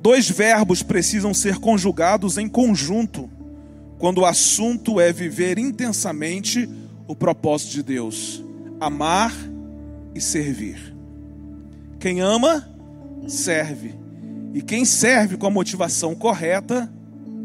Dois 0.01 0.29
verbos 0.29 0.81
precisam 0.81 1.33
ser 1.33 1.59
conjugados 1.59 2.37
em 2.37 2.49
conjunto 2.49 3.29
quando 3.99 4.19
o 4.21 4.25
assunto 4.25 4.99
é 4.99 5.13
viver 5.13 5.59
intensamente 5.59 6.67
o 7.07 7.15
propósito 7.15 7.73
de 7.73 7.83
Deus: 7.83 8.43
amar 8.79 9.31
e 10.15 10.19
servir. 10.19 10.95
Quem 11.99 12.19
ama, 12.19 12.67
serve. 13.27 13.93
E 14.53 14.61
quem 14.61 14.83
serve 14.83 15.37
com 15.37 15.45
a 15.45 15.51
motivação 15.51 16.15
correta, 16.15 16.91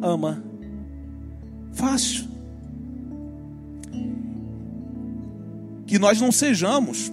ama. 0.01 0.43
Fácil. 1.73 2.25
Que 5.87 5.99
nós 5.99 6.21
não 6.21 6.33
sejamos 6.33 7.13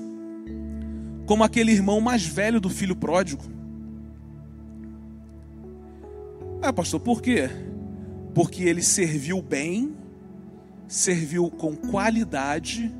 como 1.26 1.44
aquele 1.44 1.72
irmão 1.72 2.02
mais 2.02 2.26
velho 2.26 2.60
do 2.60 2.70
filho 2.70 2.96
pródigo. 2.96 3.44
Ah, 6.62 6.72
pastor, 6.72 7.00
por 7.00 7.22
quê? 7.22 7.50
Porque 8.34 8.64
ele 8.64 8.82
serviu 8.82 9.42
bem, 9.42 9.96
serviu 10.88 11.50
com 11.50 11.76
qualidade, 11.76 12.94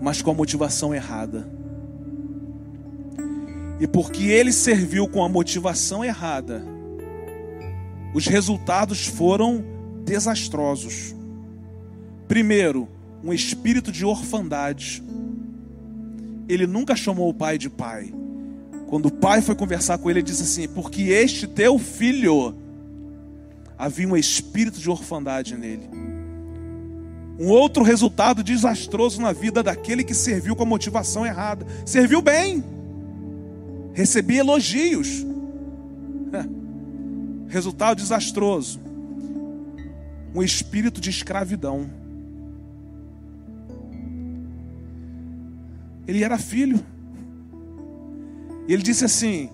mas 0.00 0.22
com 0.22 0.30
a 0.30 0.34
motivação 0.34 0.94
errada. 0.94 1.48
E 3.80 3.86
porque 3.86 4.24
ele 4.24 4.52
serviu 4.52 5.08
com 5.08 5.24
a 5.24 5.28
motivação 5.28 6.04
errada, 6.04 6.62
os 8.14 8.26
resultados 8.26 9.06
foram 9.06 9.64
desastrosos. 10.04 11.14
Primeiro, 12.28 12.88
um 13.22 13.32
espírito 13.32 13.92
de 13.92 14.04
orfandade. 14.04 15.02
Ele 16.48 16.66
nunca 16.66 16.96
chamou 16.96 17.28
o 17.28 17.34
pai 17.34 17.58
de 17.58 17.68
pai. 17.68 18.12
Quando 18.88 19.06
o 19.06 19.12
pai 19.12 19.40
foi 19.40 19.54
conversar 19.54 19.98
com 19.98 20.10
ele, 20.10 20.20
ele 20.20 20.26
disse 20.26 20.42
assim: 20.42 20.68
Porque 20.68 21.02
este 21.02 21.46
teu 21.46 21.78
filho 21.78 22.54
havia 23.78 24.08
um 24.08 24.16
espírito 24.16 24.78
de 24.80 24.90
orfandade 24.90 25.56
nele. 25.56 25.88
Um 27.38 27.48
outro 27.48 27.82
resultado 27.82 28.42
desastroso 28.42 29.20
na 29.20 29.32
vida 29.32 29.62
daquele 29.62 30.04
que 30.04 30.12
serviu 30.12 30.54
com 30.54 30.64
a 30.64 30.66
motivação 30.66 31.24
errada. 31.24 31.66
Serviu 31.86 32.20
bem, 32.20 32.62
recebia 33.94 34.40
elogios. 34.40 35.24
Resultado 37.48 37.96
desastroso. 37.98 38.78
Um 40.34 40.42
espírito 40.42 41.00
de 41.00 41.10
escravidão. 41.10 41.90
Ele 46.06 46.24
era 46.24 46.38
filho. 46.38 46.84
E 48.66 48.72
ele 48.72 48.82
disse 48.82 49.04
assim: 49.04 49.50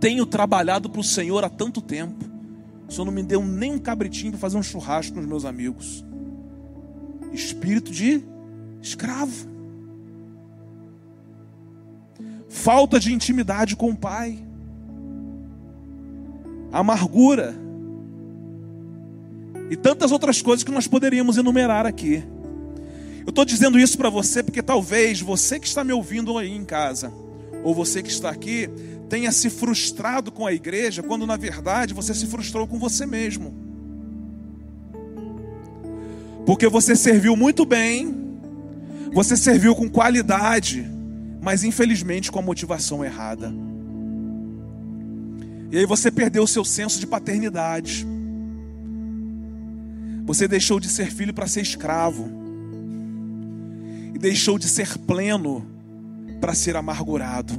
Tenho 0.00 0.26
trabalhado 0.26 0.90
para 0.90 1.00
o 1.00 1.04
Senhor 1.04 1.44
há 1.44 1.48
tanto 1.48 1.80
tempo. 1.80 2.24
O 2.88 2.92
Senhor 2.92 3.04
não 3.04 3.12
me 3.12 3.22
deu 3.22 3.44
nem 3.44 3.72
um 3.72 3.78
cabritinho 3.78 4.32
para 4.32 4.40
fazer 4.40 4.58
um 4.58 4.62
churrasco 4.62 5.14
com 5.14 5.20
os 5.20 5.26
meus 5.26 5.44
amigos. 5.44 6.04
Espírito 7.32 7.90
de 7.90 8.22
escravo. 8.82 9.48
Falta 12.48 13.00
de 13.00 13.12
intimidade 13.12 13.74
com 13.76 13.90
o 13.90 13.96
Pai. 13.96 14.38
Amargura. 16.70 17.54
E 19.70 19.76
tantas 19.76 20.12
outras 20.12 20.42
coisas 20.42 20.62
que 20.62 20.70
nós 20.70 20.86
poderíamos 20.86 21.38
enumerar 21.38 21.86
aqui. 21.86 22.22
Eu 23.24 23.30
estou 23.30 23.44
dizendo 23.44 23.78
isso 23.78 23.96
para 23.96 24.10
você 24.10 24.42
porque 24.42 24.62
talvez 24.62 25.20
você 25.20 25.58
que 25.58 25.66
está 25.66 25.84
me 25.84 25.92
ouvindo 25.92 26.36
aí 26.36 26.50
em 26.50 26.64
casa, 26.64 27.12
ou 27.62 27.72
você 27.74 28.02
que 28.02 28.10
está 28.10 28.30
aqui, 28.30 28.68
tenha 29.08 29.30
se 29.30 29.48
frustrado 29.48 30.32
com 30.32 30.44
a 30.44 30.52
igreja, 30.52 31.02
quando 31.02 31.26
na 31.26 31.36
verdade 31.36 31.94
você 31.94 32.14
se 32.14 32.26
frustrou 32.26 32.66
com 32.66 32.78
você 32.78 33.06
mesmo. 33.06 33.54
Porque 36.44 36.68
você 36.68 36.96
serviu 36.96 37.36
muito 37.36 37.64
bem, 37.64 38.12
você 39.12 39.36
serviu 39.36 39.76
com 39.76 39.88
qualidade, 39.88 40.84
mas 41.40 41.62
infelizmente 41.62 42.32
com 42.32 42.40
a 42.40 42.42
motivação 42.42 43.04
errada. 43.04 43.54
E 45.70 45.78
aí 45.78 45.86
você 45.86 46.10
perdeu 46.10 46.42
o 46.42 46.48
seu 46.48 46.64
senso 46.64 46.98
de 46.98 47.06
paternidade. 47.06 48.04
Você 50.26 50.48
deixou 50.48 50.80
de 50.80 50.88
ser 50.88 51.12
filho 51.12 51.32
para 51.32 51.46
ser 51.46 51.60
escravo 51.60 52.41
deixou 54.22 54.56
de 54.56 54.66
ser 54.68 54.96
pleno 54.98 55.66
para 56.40 56.54
ser 56.54 56.76
amargurado. 56.76 57.52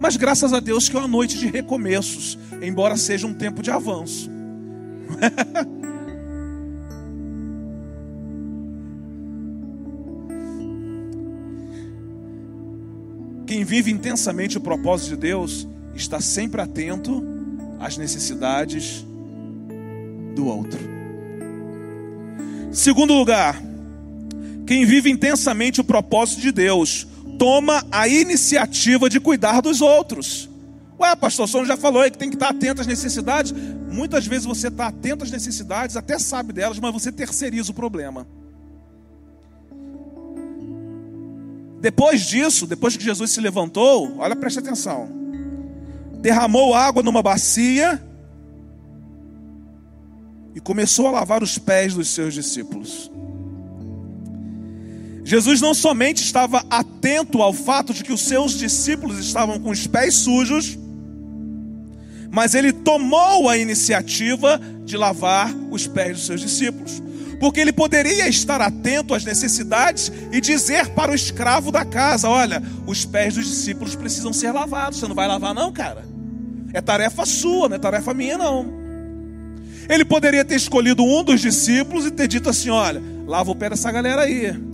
Mas 0.00 0.16
graças 0.16 0.54
a 0.54 0.60
Deus 0.60 0.88
que 0.88 0.96
é 0.96 0.98
uma 0.98 1.06
noite 1.06 1.36
de 1.38 1.46
recomeços, 1.46 2.38
embora 2.62 2.96
seja 2.96 3.26
um 3.26 3.34
tempo 3.34 3.62
de 3.62 3.70
avanço. 3.70 4.30
Quem 13.46 13.62
vive 13.62 13.90
intensamente 13.90 14.56
o 14.56 14.60
propósito 14.60 15.10
de 15.10 15.16
Deus 15.16 15.68
está 15.94 16.18
sempre 16.18 16.62
atento 16.62 17.22
às 17.78 17.98
necessidades 17.98 19.04
do 20.34 20.46
outro. 20.46 20.80
Segundo 22.72 23.12
lugar, 23.12 23.62
quem 24.72 24.86
vive 24.86 25.10
intensamente 25.10 25.82
o 25.82 25.84
propósito 25.84 26.40
de 26.40 26.50
Deus 26.50 27.06
toma 27.38 27.84
a 27.92 28.08
iniciativa 28.08 29.06
de 29.06 29.20
cuidar 29.20 29.60
dos 29.60 29.82
outros. 29.82 30.48
Ué, 30.98 31.14
pastor, 31.14 31.44
o 31.44 31.46
senhor 31.46 31.66
já 31.66 31.76
falou 31.76 32.00
aí 32.00 32.10
que 32.10 32.16
tem 32.16 32.30
que 32.30 32.36
estar 32.36 32.48
atento 32.48 32.80
às 32.80 32.86
necessidades. 32.86 33.52
Muitas 33.90 34.26
vezes 34.26 34.46
você 34.46 34.68
está 34.68 34.86
atento 34.86 35.24
às 35.24 35.30
necessidades, 35.30 35.94
até 35.94 36.18
sabe 36.18 36.54
delas, 36.54 36.78
mas 36.78 36.90
você 36.90 37.12
terceiriza 37.12 37.70
o 37.70 37.74
problema. 37.74 38.26
Depois 41.78 42.22
disso, 42.22 42.66
depois 42.66 42.96
que 42.96 43.04
Jesus 43.04 43.30
se 43.30 43.42
levantou, 43.42 44.16
olha, 44.20 44.34
preste 44.34 44.60
atenção. 44.60 45.06
Derramou 46.22 46.74
água 46.74 47.02
numa 47.02 47.22
bacia 47.22 48.02
e 50.54 50.60
começou 50.60 51.08
a 51.08 51.10
lavar 51.10 51.42
os 51.42 51.58
pés 51.58 51.92
dos 51.92 52.08
seus 52.08 52.32
discípulos. 52.32 53.11
Jesus 55.32 55.62
não 55.62 55.72
somente 55.72 56.22
estava 56.22 56.62
atento 56.68 57.40
ao 57.40 57.54
fato 57.54 57.94
de 57.94 58.04
que 58.04 58.12
os 58.12 58.20
seus 58.20 58.52
discípulos 58.52 59.18
estavam 59.18 59.58
com 59.58 59.70
os 59.70 59.86
pés 59.86 60.16
sujos, 60.16 60.78
mas 62.30 62.54
ele 62.54 62.70
tomou 62.70 63.48
a 63.48 63.56
iniciativa 63.56 64.60
de 64.84 64.94
lavar 64.94 65.50
os 65.70 65.86
pés 65.86 66.18
dos 66.18 66.26
seus 66.26 66.42
discípulos. 66.42 67.02
Porque 67.40 67.60
ele 67.60 67.72
poderia 67.72 68.28
estar 68.28 68.60
atento 68.60 69.14
às 69.14 69.24
necessidades 69.24 70.12
e 70.30 70.38
dizer 70.38 70.88
para 70.88 71.10
o 71.10 71.14
escravo 71.14 71.72
da 71.72 71.82
casa: 71.82 72.28
Olha, 72.28 72.62
os 72.86 73.06
pés 73.06 73.34
dos 73.34 73.46
discípulos 73.46 73.96
precisam 73.96 74.34
ser 74.34 74.52
lavados. 74.52 74.98
Você 74.98 75.08
não 75.08 75.14
vai 75.14 75.26
lavar, 75.26 75.54
não, 75.54 75.72
cara? 75.72 76.04
É 76.74 76.82
tarefa 76.82 77.24
sua, 77.24 77.70
não 77.70 77.76
é 77.76 77.78
tarefa 77.78 78.12
minha, 78.12 78.36
não. 78.36 78.70
Ele 79.88 80.04
poderia 80.04 80.44
ter 80.44 80.56
escolhido 80.56 81.02
um 81.02 81.24
dos 81.24 81.40
discípulos 81.40 82.04
e 82.04 82.10
ter 82.10 82.28
dito 82.28 82.50
assim: 82.50 82.68
Olha, 82.68 83.02
lava 83.26 83.50
o 83.50 83.56
pé 83.56 83.70
dessa 83.70 83.90
galera 83.90 84.24
aí. 84.24 84.71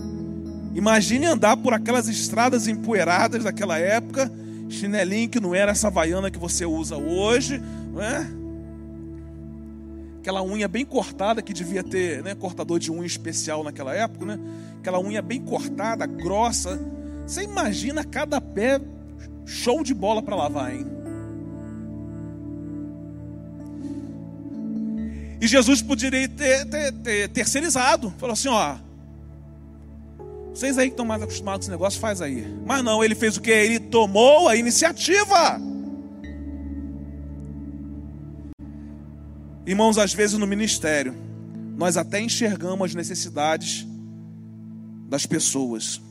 Imagine 0.73 1.25
andar 1.25 1.57
por 1.57 1.73
aquelas 1.73 2.07
estradas 2.07 2.67
empoeiradas 2.67 3.43
daquela 3.43 3.77
época, 3.77 4.31
chinelinho 4.69 5.29
que 5.29 5.39
não 5.39 5.55
era 5.55 5.71
essa 5.71 5.89
vaiana 5.89 6.29
que 6.29 6.37
você 6.37 6.65
usa 6.65 6.95
hoje, 6.95 7.61
não 7.91 8.01
é? 8.01 8.27
Aquela 10.19 10.43
unha 10.43 10.67
bem 10.67 10.85
cortada 10.85 11.41
que 11.41 11.53
devia 11.53 11.83
ter, 11.83 12.23
né, 12.23 12.35
cortador 12.35 12.77
de 12.77 12.91
unha 12.91 13.05
especial 13.05 13.63
naquela 13.63 13.95
época, 13.95 14.25
né? 14.25 14.39
Aquela 14.79 14.99
unha 14.99 15.21
bem 15.21 15.41
cortada, 15.41 16.05
grossa. 16.05 16.79
Você 17.25 17.43
imagina 17.43 18.03
cada 18.03 18.39
pé 18.39 18.79
show 19.45 19.83
de 19.83 19.93
bola 19.93 20.21
para 20.21 20.35
lavar, 20.35 20.75
hein? 20.75 20.85
E 25.41 25.47
Jesus 25.47 25.81
poderia 25.81 26.27
ter, 26.27 26.65
ter, 26.65 26.91
ter 26.91 27.29
terceirizado. 27.29 28.13
Falou 28.17 28.33
assim: 28.33 28.49
ó, 28.49 28.75
Vocês 30.59 30.77
aí 30.77 30.87
que 30.87 30.93
estão 30.93 31.05
mais 31.05 31.21
acostumados 31.21 31.65
com 31.65 31.71
esse 31.71 31.71
negócio, 31.71 32.01
faz 32.01 32.21
aí. 32.21 32.45
Mas 32.65 32.83
não, 32.83 33.01
ele 33.01 33.15
fez 33.15 33.37
o 33.37 33.41
que? 33.41 33.49
Ele 33.49 33.79
tomou 33.79 34.49
a 34.49 34.57
iniciativa. 34.57 35.57
Irmãos, 39.65 39.97
às 39.97 40.13
vezes 40.13 40.37
no 40.37 40.45
ministério, 40.45 41.15
nós 41.77 41.95
até 41.95 42.19
enxergamos 42.19 42.89
as 42.89 42.93
necessidades 42.93 43.87
das 45.07 45.25
pessoas. 45.25 46.01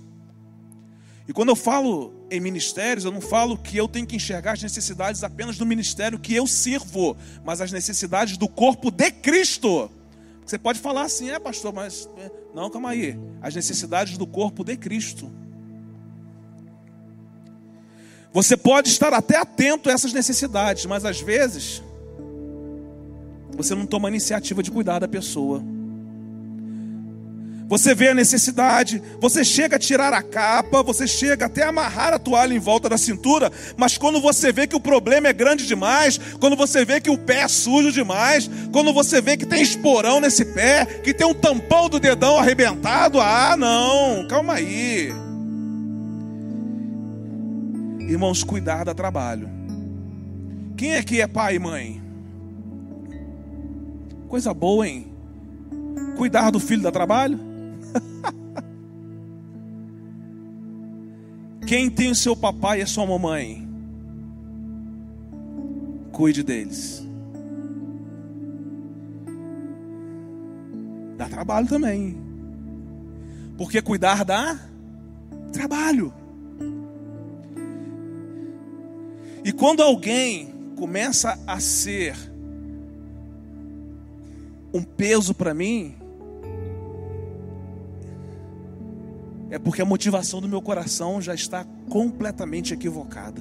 E 1.28 1.32
quando 1.34 1.50
eu 1.50 1.56
falo 1.56 2.14
em 2.30 2.40
ministérios, 2.40 3.04
eu 3.04 3.12
não 3.12 3.20
falo 3.20 3.54
que 3.54 3.76
eu 3.76 3.86
tenho 3.86 4.06
que 4.06 4.16
enxergar 4.16 4.52
as 4.52 4.62
necessidades 4.62 5.22
apenas 5.22 5.58
do 5.58 5.66
ministério 5.66 6.18
que 6.18 6.34
eu 6.34 6.46
sirvo, 6.46 7.14
mas 7.44 7.60
as 7.60 7.70
necessidades 7.70 8.38
do 8.38 8.48
corpo 8.48 8.90
de 8.90 9.10
Cristo. 9.10 9.90
Você 10.48 10.58
pode 10.58 10.80
falar 10.80 11.02
assim, 11.02 11.28
é 11.28 11.38
pastor, 11.38 11.74
mas 11.74 12.08
é, 12.16 12.30
não, 12.54 12.70
calma 12.70 12.88
aí. 12.88 13.20
As 13.42 13.54
necessidades 13.54 14.16
do 14.16 14.26
corpo 14.26 14.64
de 14.64 14.78
Cristo. 14.78 15.30
Você 18.32 18.56
pode 18.56 18.88
estar 18.88 19.12
até 19.12 19.36
atento 19.36 19.90
a 19.90 19.92
essas 19.92 20.10
necessidades, 20.14 20.86
mas 20.86 21.04
às 21.04 21.20
vezes 21.20 21.82
você 23.54 23.74
não 23.74 23.84
toma 23.84 24.08
a 24.08 24.10
iniciativa 24.10 24.62
de 24.62 24.70
cuidar 24.70 25.00
da 25.00 25.06
pessoa. 25.06 25.62
Você 27.68 27.94
vê 27.94 28.08
a 28.08 28.14
necessidade, 28.14 29.02
você 29.20 29.44
chega 29.44 29.76
a 29.76 29.78
tirar 29.78 30.14
a 30.14 30.22
capa, 30.22 30.82
você 30.82 31.06
chega 31.06 31.44
até 31.44 31.64
a 31.64 31.68
amarrar 31.68 32.14
a 32.14 32.18
toalha 32.18 32.54
em 32.54 32.58
volta 32.58 32.88
da 32.88 32.96
cintura, 32.96 33.52
mas 33.76 33.98
quando 33.98 34.22
você 34.22 34.50
vê 34.50 34.66
que 34.66 34.74
o 34.74 34.80
problema 34.80 35.28
é 35.28 35.34
grande 35.34 35.66
demais, 35.66 36.18
quando 36.40 36.56
você 36.56 36.82
vê 36.82 36.98
que 36.98 37.10
o 37.10 37.18
pé 37.18 37.42
é 37.42 37.48
sujo 37.48 37.92
demais, 37.92 38.48
quando 38.72 38.90
você 38.90 39.20
vê 39.20 39.36
que 39.36 39.44
tem 39.44 39.60
esporão 39.60 40.18
nesse 40.18 40.46
pé, 40.46 40.86
que 40.86 41.12
tem 41.12 41.26
um 41.26 41.34
tampão 41.34 41.90
do 41.90 42.00
dedão 42.00 42.38
arrebentado, 42.38 43.20
ah, 43.20 43.54
não, 43.54 44.26
calma 44.26 44.54
aí. 44.54 45.12
Irmãos, 48.00 48.42
cuidar 48.42 48.84
dá 48.84 48.94
trabalho. 48.94 49.46
Quem 50.74 50.96
aqui 50.96 51.20
é 51.20 51.26
pai 51.26 51.56
e 51.56 51.58
mãe? 51.58 52.02
Coisa 54.26 54.54
boa, 54.54 54.88
hein? 54.88 55.12
Cuidar 56.16 56.50
do 56.50 56.58
filho 56.58 56.82
dá 56.82 56.90
trabalho? 56.90 57.47
Quem 61.66 61.90
tem 61.90 62.10
o 62.10 62.14
seu 62.14 62.34
papai 62.34 62.80
e 62.80 62.82
a 62.82 62.86
sua 62.86 63.06
mamãe, 63.06 63.68
cuide 66.12 66.42
deles. 66.42 67.06
Dá 71.16 71.28
trabalho 71.28 71.66
também. 71.66 72.16
Porque 73.56 73.82
cuidar 73.82 74.24
dá 74.24 74.58
trabalho. 75.52 76.12
E 79.44 79.52
quando 79.52 79.82
alguém 79.82 80.54
começa 80.76 81.38
a 81.46 81.58
ser 81.58 82.14
um 84.72 84.82
peso 84.82 85.34
para 85.34 85.54
mim, 85.54 85.94
é 89.50 89.58
porque 89.58 89.80
a 89.80 89.84
motivação 89.84 90.40
do 90.40 90.48
meu 90.48 90.60
coração 90.60 91.20
já 91.20 91.34
está 91.34 91.64
completamente 91.88 92.74
equivocada. 92.74 93.40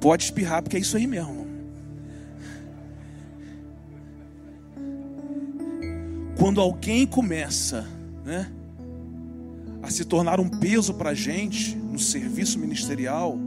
Pode 0.00 0.24
espirrar, 0.24 0.62
porque 0.62 0.76
é 0.76 0.80
isso 0.80 0.96
aí 0.96 1.06
mesmo. 1.06 1.46
Quando 6.38 6.60
alguém 6.60 7.06
começa, 7.06 7.86
né, 8.22 8.52
a 9.82 9.90
se 9.90 10.04
tornar 10.04 10.40
um 10.40 10.48
peso 10.48 10.92
para 10.92 11.10
a 11.10 11.14
gente 11.14 11.74
no 11.74 11.98
serviço 11.98 12.58
ministerial, 12.58 13.38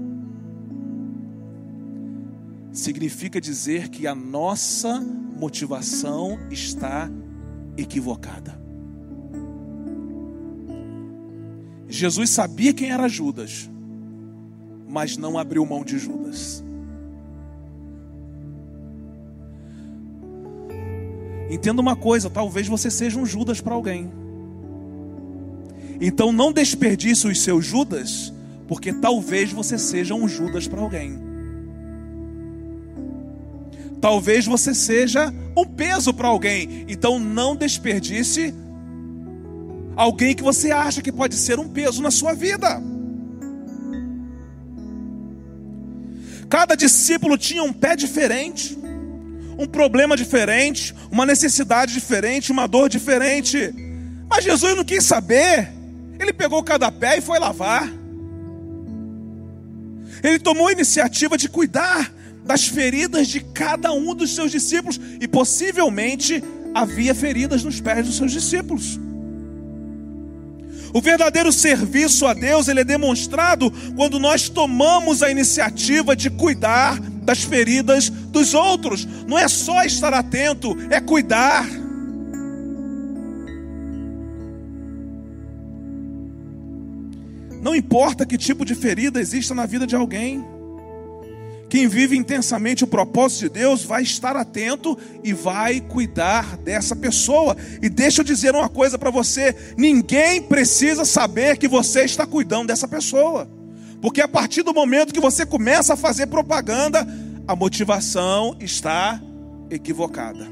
significa 2.71 3.39
dizer 3.39 3.89
que 3.89 4.07
a 4.07 4.15
nossa 4.15 4.99
motivação 4.99 6.39
está 6.49 7.05
equivocada. 7.05 7.26
Jesus 11.87 12.29
sabia 12.31 12.73
quem 12.73 12.91
era 12.91 13.07
Judas, 13.07 13.69
mas 14.87 15.15
não 15.15 15.37
abriu 15.37 15.65
mão 15.65 15.83
de 15.83 15.97
Judas. 15.97 16.63
Entenda 21.49 21.81
uma 21.81 21.95
coisa, 21.95 22.29
talvez 22.29 22.67
você 22.67 22.91
seja 22.91 23.17
um 23.19 23.25
Judas 23.25 23.61
para 23.61 23.73
alguém. 23.73 24.11
Então 26.01 26.31
não 26.31 26.51
desperdice 26.51 27.27
os 27.27 27.41
seus 27.41 27.65
Judas, 27.65 28.33
porque 28.67 28.91
talvez 28.93 29.51
você 29.51 29.77
seja 29.77 30.13
um 30.13 30.27
Judas 30.27 30.67
para 30.67 30.81
alguém. 30.81 31.26
Talvez 33.99 34.45
você 34.45 34.73
seja 34.73 35.33
um 35.55 35.65
peso 35.65 36.13
para 36.13 36.27
alguém. 36.27 36.86
Então 36.88 37.19
não 37.19 37.55
desperdice 37.55 38.53
alguém 39.95 40.36
que 40.36 40.43
você 40.43 40.71
acha 40.71 41.01
que 41.01 41.12
pode 41.12 41.36
ser 41.36 41.60
um 41.60 41.67
peso 41.67 42.01
na 42.01 42.12
sua 42.12 42.33
vida. 42.33 42.81
Cada 46.49 46.75
discípulo 46.75 47.38
tinha 47.38 47.63
um 47.63 47.73
pé 47.73 47.95
diferente, 47.95 48.77
um 49.57 49.65
problema 49.65 50.15
diferente, 50.15 50.95
uma 51.12 51.25
necessidade 51.25 51.93
diferente, 51.93 52.51
uma 52.51 52.67
dor 52.67 52.88
diferente. 52.88 53.73
Mas 54.29 54.43
Jesus 54.43 54.77
não 54.77 54.86
quis 54.86 55.03
saber. 55.03 55.73
Ele 56.19 56.31
pegou 56.31 56.63
cada 56.63 56.91
pé 56.91 57.17
e 57.17 57.21
foi 57.21 57.39
lavar. 57.39 57.91
Ele 60.23 60.39
tomou 60.39 60.67
a 60.67 60.71
iniciativa 60.71 61.38
de 61.38 61.49
cuidar 61.49 62.12
das 62.45 62.67
feridas 62.67 63.28
de 63.28 63.39
cada 63.39 63.91
um 63.91 64.15
dos 64.15 64.34
seus 64.34 64.52
discípulos, 64.52 65.00
e 65.19 65.28
possivelmente 65.28 66.43
havia 66.73 67.13
feridas 67.13 67.63
nos 67.63 67.82
pés 67.82 68.06
dos 68.06 68.17
seus 68.17 68.32
discípulos. 68.32 69.00
O 70.93 71.02
verdadeiro 71.02 71.52
serviço 71.52 72.26
a 72.26 72.34
Deus, 72.34 72.67
ele 72.67 72.80
é 72.80 72.84
demonstrado 72.84 73.71
quando 73.95 74.19
nós 74.19 74.50
tomamos 74.50 75.21
a 75.21 75.30
iniciativa 75.30 76.15
de 76.15 76.30
cuidar 76.30 77.00
das 77.00 77.43
feridas 77.43 78.10
dos 78.10 78.54
outros. 78.54 79.06
Não 79.28 79.38
é 79.38 79.47
só 79.47 79.84
estar 79.84 80.13
atento, 80.13 80.76
é 80.89 81.00
cuidar. 81.02 81.67
Não 87.62 87.76
importa 87.76 88.26
que 88.26 88.38
tipo 88.38 88.63
de 88.63 88.73
ferida 88.73 89.19
exista 89.19 89.54
na 89.54 89.65
vida 89.65 89.86
de 89.86 89.95
alguém. 89.95 90.57
Quem 91.69 91.88
vive 91.88 92.15
intensamente 92.15 92.86
o 92.86 92.88
propósito 92.88 93.41
de 93.41 93.49
Deus 93.49 93.84
vai 93.84 94.01
estar 94.01 94.38
atento 94.38 94.97
e 95.21 95.34
vai 95.34 95.82
cuidar 95.82 96.56
dessa 96.58 96.95
pessoa. 96.95 97.58
E 97.82 97.89
deixa 97.89 98.21
eu 98.21 98.25
dizer 98.25 98.56
uma 98.56 98.69
coisa 98.69 98.97
para 98.97 99.12
você: 99.12 99.56
ninguém 99.77 100.41
precisa 100.41 101.03
saber 101.03 101.58
que 101.58 101.67
você 101.67 102.06
está 102.06 102.25
cuidando 102.25 102.67
dessa 102.67 102.88
pessoa, 102.88 103.49
porque 104.01 104.21
a 104.21 104.27
partir 104.27 104.63
do 104.63 104.73
momento 104.73 105.13
que 105.13 105.19
você 105.19 105.45
começa 105.45 105.93
a 105.93 105.97
fazer 105.97 106.27
propaganda, 106.27 107.06
a 107.45 107.56
motivação 107.56 108.56
está 108.60 109.21
equivocada. 109.69 110.47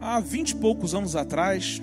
Há 0.00 0.20
vinte 0.20 0.50
e 0.50 0.54
poucos 0.54 0.94
anos 0.94 1.14
atrás, 1.14 1.82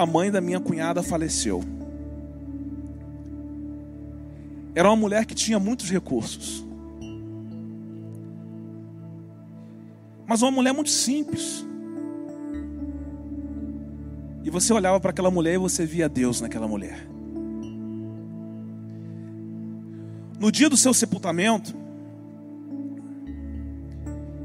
a 0.00 0.06
mãe 0.06 0.30
da 0.30 0.40
minha 0.40 0.58
cunhada 0.58 1.02
faleceu. 1.02 1.62
Era 4.74 4.88
uma 4.88 4.96
mulher 4.96 5.26
que 5.26 5.34
tinha 5.34 5.58
muitos 5.58 5.90
recursos. 5.90 6.64
Mas 10.26 10.40
uma 10.40 10.50
mulher 10.50 10.72
muito 10.72 10.90
simples. 10.90 11.66
E 14.42 14.48
você 14.48 14.72
olhava 14.72 14.98
para 14.98 15.10
aquela 15.10 15.30
mulher 15.30 15.54
e 15.54 15.58
você 15.58 15.84
via 15.84 16.08
Deus 16.08 16.40
naquela 16.40 16.66
mulher. 16.66 17.06
No 20.38 20.50
dia 20.50 20.70
do 20.70 20.76
seu 20.78 20.94
sepultamento, 20.94 21.74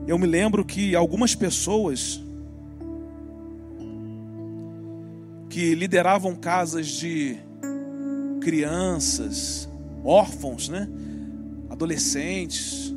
eu 0.05 0.17
me 0.19 0.27
lembro 0.27 0.65
que 0.65 0.93
algumas 0.95 1.33
pessoas 1.33 2.24
que 5.49 5.75
lideravam 5.75 6.35
casas 6.35 6.87
de 6.87 7.37
crianças, 8.41 9.69
órfãos, 10.03 10.69
né? 10.69 10.87
adolescentes 11.69 12.93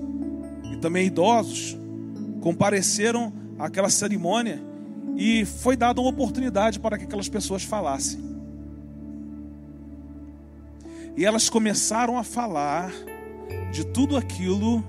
e 0.72 0.76
também 0.76 1.06
idosos, 1.06 1.76
compareceram 2.40 3.32
àquela 3.58 3.90
cerimônia 3.90 4.62
e 5.16 5.44
foi 5.44 5.76
dada 5.76 6.00
uma 6.00 6.11
oportunidade 6.11 6.78
para 6.78 6.96
que 6.96 7.04
aquelas 7.04 7.28
pessoas 7.28 7.64
falassem. 7.64 8.20
E 11.16 11.24
elas 11.24 11.48
começaram 11.48 12.16
a 12.16 12.22
falar 12.22 12.92
de 13.72 13.84
tudo 13.84 14.16
aquilo 14.16 14.84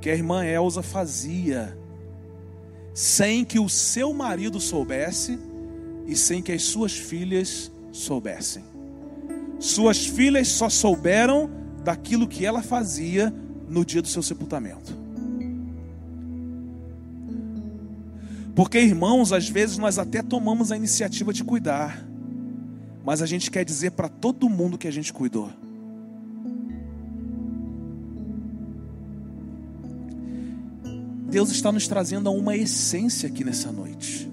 que 0.00 0.10
a 0.10 0.14
irmã 0.14 0.44
Elsa 0.44 0.82
fazia, 0.82 1.78
sem 2.92 3.44
que 3.44 3.60
o 3.60 3.68
seu 3.68 4.12
marido 4.12 4.58
soubesse 4.58 5.38
e 6.08 6.16
sem 6.16 6.42
que 6.42 6.50
as 6.50 6.62
suas 6.62 6.92
filhas 6.92 7.70
soubessem. 7.92 8.64
Suas 9.60 10.06
filhas 10.06 10.48
só 10.48 10.70
souberam 10.70 11.50
daquilo 11.84 12.26
que 12.26 12.46
ela 12.46 12.62
fazia 12.62 13.32
no 13.68 13.84
dia 13.84 14.00
do 14.00 14.08
seu 14.08 14.22
sepultamento. 14.22 14.96
Porque, 18.54 18.80
irmãos, 18.80 19.32
às 19.32 19.48
vezes 19.48 19.76
nós 19.78 19.98
até 19.98 20.22
tomamos 20.22 20.72
a 20.72 20.76
iniciativa 20.76 21.32
de 21.32 21.44
cuidar, 21.44 22.04
mas 23.04 23.20
a 23.22 23.26
gente 23.26 23.50
quer 23.50 23.64
dizer 23.64 23.92
para 23.92 24.08
todo 24.08 24.48
mundo 24.48 24.78
que 24.78 24.88
a 24.88 24.90
gente 24.90 25.12
cuidou. 25.12 25.50
Deus 31.30 31.50
está 31.50 31.70
nos 31.70 31.86
trazendo 31.86 32.28
a 32.28 32.32
uma 32.32 32.56
essência 32.56 33.28
aqui 33.28 33.44
nessa 33.44 33.70
noite, 33.70 34.28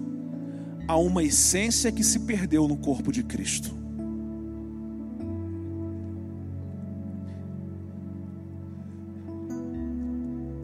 a 0.88 0.96
uma 0.96 1.22
essência 1.22 1.90
que 1.90 2.04
se 2.04 2.20
perdeu 2.20 2.68
no 2.68 2.76
corpo 2.76 3.10
de 3.10 3.22
Cristo. 3.22 3.74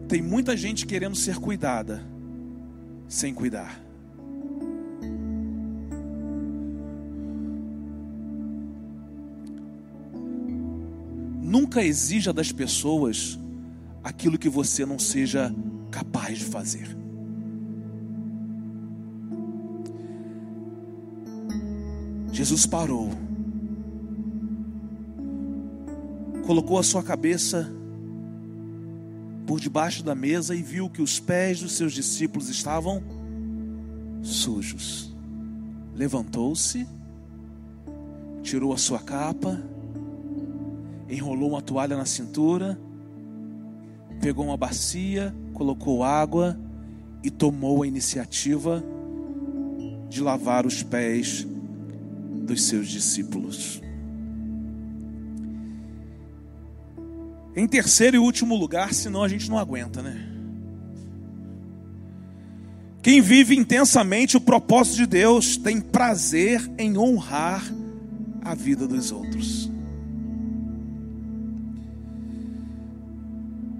Tem 0.07 0.21
muita 0.21 0.55
gente 0.55 0.85
querendo 0.85 1.15
ser 1.15 1.37
cuidada, 1.37 2.03
sem 3.07 3.33
cuidar. 3.33 3.81
Nunca 11.41 11.83
exija 11.83 12.31
das 12.31 12.51
pessoas 12.51 13.39
aquilo 14.03 14.37
que 14.37 14.49
você 14.49 14.85
não 14.85 14.99
seja 14.99 15.53
capaz 15.91 16.37
de 16.37 16.45
fazer. 16.45 17.02
Jesus 22.43 22.65
parou, 22.65 23.09
colocou 26.45 26.77
a 26.77 26.83
sua 26.83 27.01
cabeça 27.01 27.71
por 29.47 29.61
debaixo 29.61 30.03
da 30.03 30.13
mesa 30.13 30.53
e 30.53 30.61
viu 30.61 30.89
que 30.89 31.01
os 31.01 31.21
pés 31.21 31.61
dos 31.61 31.71
seus 31.71 31.93
discípulos 31.93 32.49
estavam 32.49 33.01
sujos. 34.21 35.15
Levantou-se, 35.95 36.85
tirou 38.41 38.73
a 38.73 38.77
sua 38.77 38.99
capa, 38.99 39.63
enrolou 41.07 41.51
uma 41.51 41.61
toalha 41.61 41.95
na 41.95 42.05
cintura, 42.05 42.77
pegou 44.19 44.43
uma 44.43 44.57
bacia, 44.57 45.33
colocou 45.53 46.03
água 46.03 46.59
e 47.23 47.31
tomou 47.31 47.83
a 47.83 47.87
iniciativa 47.87 48.83
de 50.09 50.21
lavar 50.21 50.65
os 50.65 50.83
pés 50.83 51.47
dos 52.43 52.63
seus 52.63 52.87
discípulos. 52.87 53.81
Em 57.55 57.67
terceiro 57.67 58.17
e 58.17 58.19
último 58.19 58.55
lugar, 58.55 58.93
senão 58.93 59.23
a 59.23 59.27
gente 59.27 59.49
não 59.49 59.57
aguenta, 59.57 60.01
né? 60.01 60.29
Quem 63.01 63.21
vive 63.21 63.55
intensamente 63.55 64.37
o 64.37 64.41
propósito 64.41 64.95
de 64.95 65.05
Deus 65.05 65.57
tem 65.57 65.79
prazer 65.79 66.71
em 66.77 66.97
honrar 66.97 67.63
a 68.41 68.55
vida 68.55 68.87
dos 68.87 69.11
outros. 69.11 69.69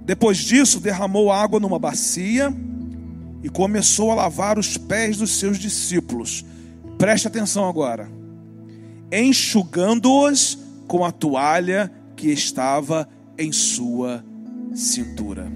Depois 0.06 0.38
disso, 0.38 0.82
derramou 0.82 1.32
água 1.32 1.60
numa 1.60 1.80
bacia 1.80 2.54
e 3.42 3.50
começou 3.50 4.12
a 4.12 4.16
lavar 4.16 4.60
os 4.60 4.78
pés 4.78 5.18
dos 5.18 5.32
seus 5.32 5.58
discípulos. 5.58 6.46
Preste 6.98 7.28
atenção 7.28 7.68
agora. 7.68 8.23
Enxugando-os 9.16 10.58
com 10.88 11.06
a 11.06 11.12
toalha 11.12 11.92
que 12.16 12.30
estava 12.30 13.08
em 13.38 13.52
sua 13.52 14.26
cintura. 14.74 15.52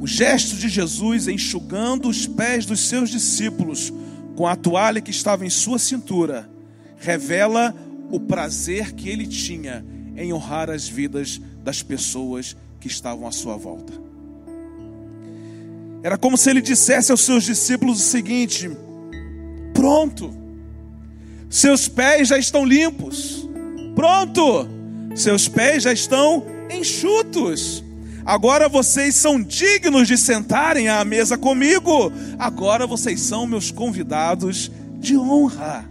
O 0.00 0.06
gesto 0.06 0.56
de 0.56 0.68
Jesus 0.68 1.28
enxugando 1.28 2.08
os 2.08 2.26
pés 2.26 2.66
dos 2.66 2.80
seus 2.80 3.10
discípulos 3.10 3.92
com 4.34 4.46
a 4.46 4.56
toalha 4.56 5.00
que 5.00 5.10
estava 5.10 5.46
em 5.46 5.50
sua 5.50 5.78
cintura 5.78 6.50
revela 6.96 7.74
o 8.10 8.18
prazer 8.18 8.92
que 8.92 9.08
ele 9.08 9.26
tinha 9.26 9.84
em 10.16 10.32
honrar 10.32 10.70
as 10.70 10.88
vidas 10.88 11.40
das 11.62 11.82
pessoas 11.82 12.56
que 12.80 12.88
estavam 12.88 13.28
à 13.28 13.30
sua 13.30 13.56
volta. 13.56 13.92
Era 16.02 16.16
como 16.16 16.36
se 16.36 16.48
ele 16.48 16.62
dissesse 16.62 17.12
aos 17.12 17.20
seus 17.20 17.44
discípulos 17.44 18.00
o 18.00 18.02
seguinte: 18.02 18.70
Pronto, 19.74 20.34
seus 21.50 21.88
pés 21.88 22.28
já 22.28 22.38
estão 22.38 22.64
limpos. 22.64 23.48
Pronto, 23.96 24.68
seus 25.16 25.48
pés 25.48 25.82
já 25.82 25.92
estão 25.92 26.46
enxutos. 26.70 27.84
Agora 28.24 28.68
vocês 28.68 29.16
são 29.16 29.42
dignos 29.42 30.06
de 30.06 30.16
sentarem 30.16 30.88
à 30.88 31.04
mesa 31.04 31.36
comigo. 31.36 32.12
Agora 32.38 32.86
vocês 32.86 33.20
são 33.20 33.48
meus 33.48 33.72
convidados 33.72 34.70
de 34.98 35.16
honra. 35.18 35.84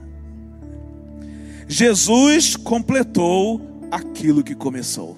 Jesus 1.67 2.55
completou 2.55 3.61
aquilo 3.91 4.43
que 4.43 4.55
começou. 4.55 5.17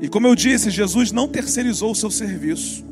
E 0.00 0.08
como 0.08 0.28
eu 0.28 0.36
disse, 0.36 0.70
Jesus 0.70 1.10
não 1.10 1.26
terceirizou 1.26 1.90
o 1.90 1.94
seu 1.94 2.10
serviço. 2.10 2.84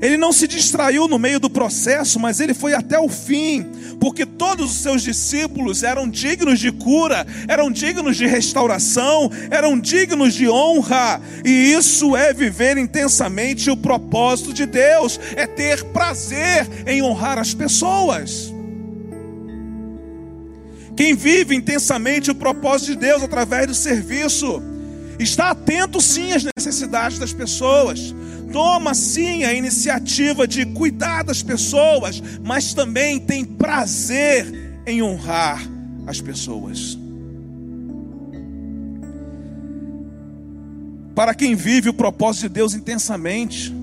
Ele 0.00 0.16
não 0.16 0.32
se 0.32 0.48
distraiu 0.48 1.06
no 1.06 1.18
meio 1.18 1.38
do 1.38 1.50
processo, 1.50 2.18
mas 2.18 2.40
ele 2.40 2.54
foi 2.54 2.72
até 2.72 2.98
o 2.98 3.08
fim, 3.08 3.66
porque 4.00 4.24
todos 4.24 4.70
os 4.70 4.78
seus 4.78 5.02
discípulos 5.02 5.82
eram 5.82 6.08
dignos 6.08 6.58
de 6.58 6.72
cura, 6.72 7.26
eram 7.46 7.70
dignos 7.70 8.16
de 8.16 8.26
restauração, 8.26 9.30
eram 9.50 9.78
dignos 9.78 10.32
de 10.32 10.48
honra, 10.48 11.20
e 11.44 11.72
isso 11.72 12.16
é 12.16 12.32
viver 12.32 12.78
intensamente 12.78 13.70
o 13.70 13.76
propósito 13.76 14.54
de 14.54 14.64
Deus, 14.64 15.20
é 15.36 15.46
ter 15.46 15.84
prazer 15.86 16.66
em 16.86 17.02
honrar 17.02 17.38
as 17.38 17.52
pessoas. 17.52 18.52
Quem 20.96 21.14
vive 21.14 21.54
intensamente 21.54 22.30
o 22.30 22.34
propósito 22.34 22.92
de 22.92 22.98
Deus 22.98 23.22
através 23.22 23.66
do 23.66 23.74
serviço, 23.74 24.62
está 25.18 25.50
atento 25.50 26.00
sim 26.00 26.32
às 26.32 26.44
necessidades 26.56 27.18
das 27.18 27.32
pessoas, 27.32 28.14
toma 28.52 28.94
sim 28.94 29.44
a 29.44 29.52
iniciativa 29.52 30.46
de 30.46 30.66
cuidar 30.66 31.24
das 31.24 31.42
pessoas, 31.42 32.22
mas 32.42 32.74
também 32.74 33.18
tem 33.18 33.44
prazer 33.44 34.82
em 34.86 35.02
honrar 35.02 35.60
as 36.06 36.20
pessoas. 36.20 36.98
Para 41.14 41.34
quem 41.34 41.54
vive 41.54 41.88
o 41.88 41.94
propósito 41.94 42.42
de 42.42 42.48
Deus 42.48 42.74
intensamente, 42.74 43.74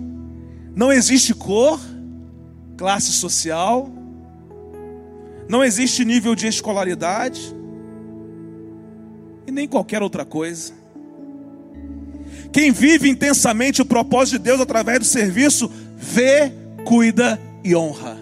não 0.75 0.91
existe 0.91 1.33
cor, 1.33 1.79
classe 2.75 3.11
social, 3.11 3.89
não 5.49 5.63
existe 5.63 6.03
nível 6.03 6.35
de 6.35 6.47
escolaridade 6.47 7.55
e 9.45 9.51
nem 9.51 9.67
qualquer 9.67 10.01
outra 10.01 10.25
coisa. 10.25 10.73
Quem 12.51 12.71
vive 12.71 13.09
intensamente 13.09 13.81
o 13.81 13.85
propósito 13.85 14.37
de 14.37 14.43
Deus 14.45 14.59
através 14.59 14.99
do 14.99 15.05
serviço, 15.05 15.71
vê, 15.95 16.51
cuida 16.85 17.39
e 17.63 17.75
honra. 17.75 18.17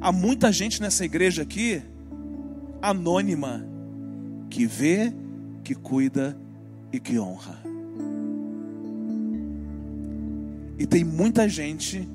Há 0.00 0.12
muita 0.12 0.52
gente 0.52 0.80
nessa 0.80 1.04
igreja 1.04 1.42
aqui, 1.42 1.82
anônima, 2.80 3.64
que 4.48 4.66
vê, 4.66 5.12
que 5.64 5.74
cuida 5.74 6.36
e 6.92 7.00
que 7.00 7.18
honra. 7.18 7.58
E 10.78 10.86
tem 10.86 11.02
muita 11.02 11.48
gente 11.48 12.08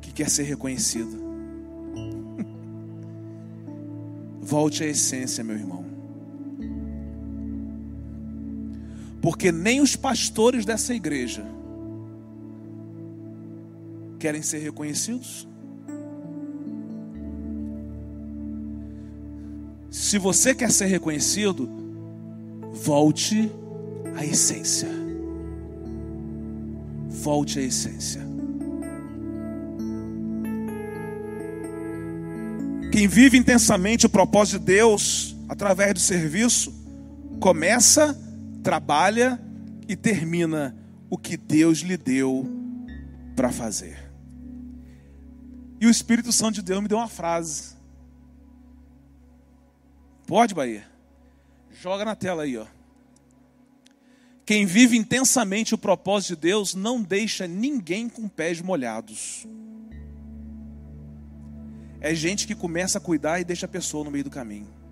que 0.00 0.12
quer 0.12 0.28
ser 0.28 0.42
reconhecido. 0.42 1.24
Volte 4.42 4.84
à 4.84 4.86
essência, 4.86 5.42
meu 5.42 5.56
irmão. 5.56 5.93
Porque 9.24 9.50
nem 9.50 9.80
os 9.80 9.96
pastores 9.96 10.66
dessa 10.66 10.92
igreja 10.92 11.46
querem 14.18 14.42
ser 14.42 14.58
reconhecidos. 14.58 15.48
Se 19.90 20.18
você 20.18 20.54
quer 20.54 20.70
ser 20.70 20.84
reconhecido, 20.88 21.70
volte 22.74 23.50
à 24.14 24.26
essência. 24.26 24.90
Volte 27.08 27.60
à 27.60 27.62
essência. 27.62 28.20
Quem 32.92 33.08
vive 33.08 33.38
intensamente 33.38 34.04
o 34.04 34.10
propósito 34.10 34.58
de 34.58 34.66
Deus 34.66 35.34
através 35.48 35.94
do 35.94 36.00
serviço, 36.00 36.74
começa, 37.40 38.14
trabalha 38.64 39.38
e 39.86 39.94
termina 39.94 40.74
o 41.10 41.18
que 41.18 41.36
Deus 41.36 41.80
lhe 41.80 41.98
deu 41.98 42.50
para 43.36 43.52
fazer. 43.52 44.10
E 45.78 45.86
o 45.86 45.90
Espírito 45.90 46.32
Santo 46.32 46.54
de 46.54 46.62
Deus 46.62 46.80
me 46.80 46.88
deu 46.88 46.96
uma 46.96 47.08
frase. 47.08 47.76
Pode, 50.26 50.54
Bahia? 50.54 50.86
Joga 51.70 52.06
na 52.06 52.16
tela 52.16 52.44
aí, 52.44 52.56
ó. 52.56 52.66
Quem 54.46 54.64
vive 54.64 54.96
intensamente 54.96 55.74
o 55.74 55.78
propósito 55.78 56.34
de 56.34 56.40
Deus 56.40 56.74
não 56.74 57.02
deixa 57.02 57.46
ninguém 57.46 58.08
com 58.08 58.28
pés 58.28 58.62
molhados. 58.62 59.46
É 62.00 62.14
gente 62.14 62.46
que 62.46 62.54
começa 62.54 62.96
a 62.96 63.00
cuidar 63.00 63.40
e 63.40 63.44
deixa 63.44 63.66
a 63.66 63.68
pessoa 63.68 64.04
no 64.04 64.10
meio 64.10 64.24
do 64.24 64.30
caminho. 64.30 64.83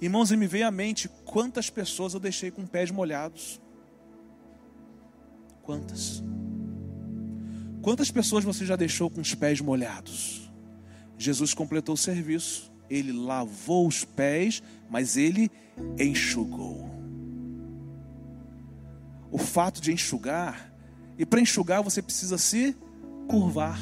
Irmãos, 0.00 0.30
e 0.32 0.36
me 0.36 0.46
veio 0.46 0.66
à 0.66 0.70
mente 0.70 1.08
quantas 1.24 1.68
pessoas 1.68 2.14
eu 2.14 2.20
deixei 2.20 2.50
com 2.50 2.66
pés 2.66 2.90
molhados. 2.90 3.60
Quantas? 5.62 6.22
Quantas 7.82 8.10
pessoas 8.10 8.44
você 8.44 8.64
já 8.64 8.76
deixou 8.76 9.10
com 9.10 9.20
os 9.20 9.34
pés 9.34 9.60
molhados? 9.60 10.50
Jesus 11.18 11.52
completou 11.52 11.94
o 11.94 11.98
serviço, 11.98 12.72
ele 12.88 13.12
lavou 13.12 13.86
os 13.86 14.04
pés, 14.04 14.62
mas 14.88 15.16
ele 15.16 15.50
enxugou. 15.98 16.88
O 19.30 19.38
fato 19.38 19.80
de 19.80 19.92
enxugar 19.92 20.72
e 21.18 21.26
para 21.26 21.40
enxugar 21.40 21.82
você 21.82 22.00
precisa 22.00 22.38
se 22.38 22.74
curvar. 23.28 23.78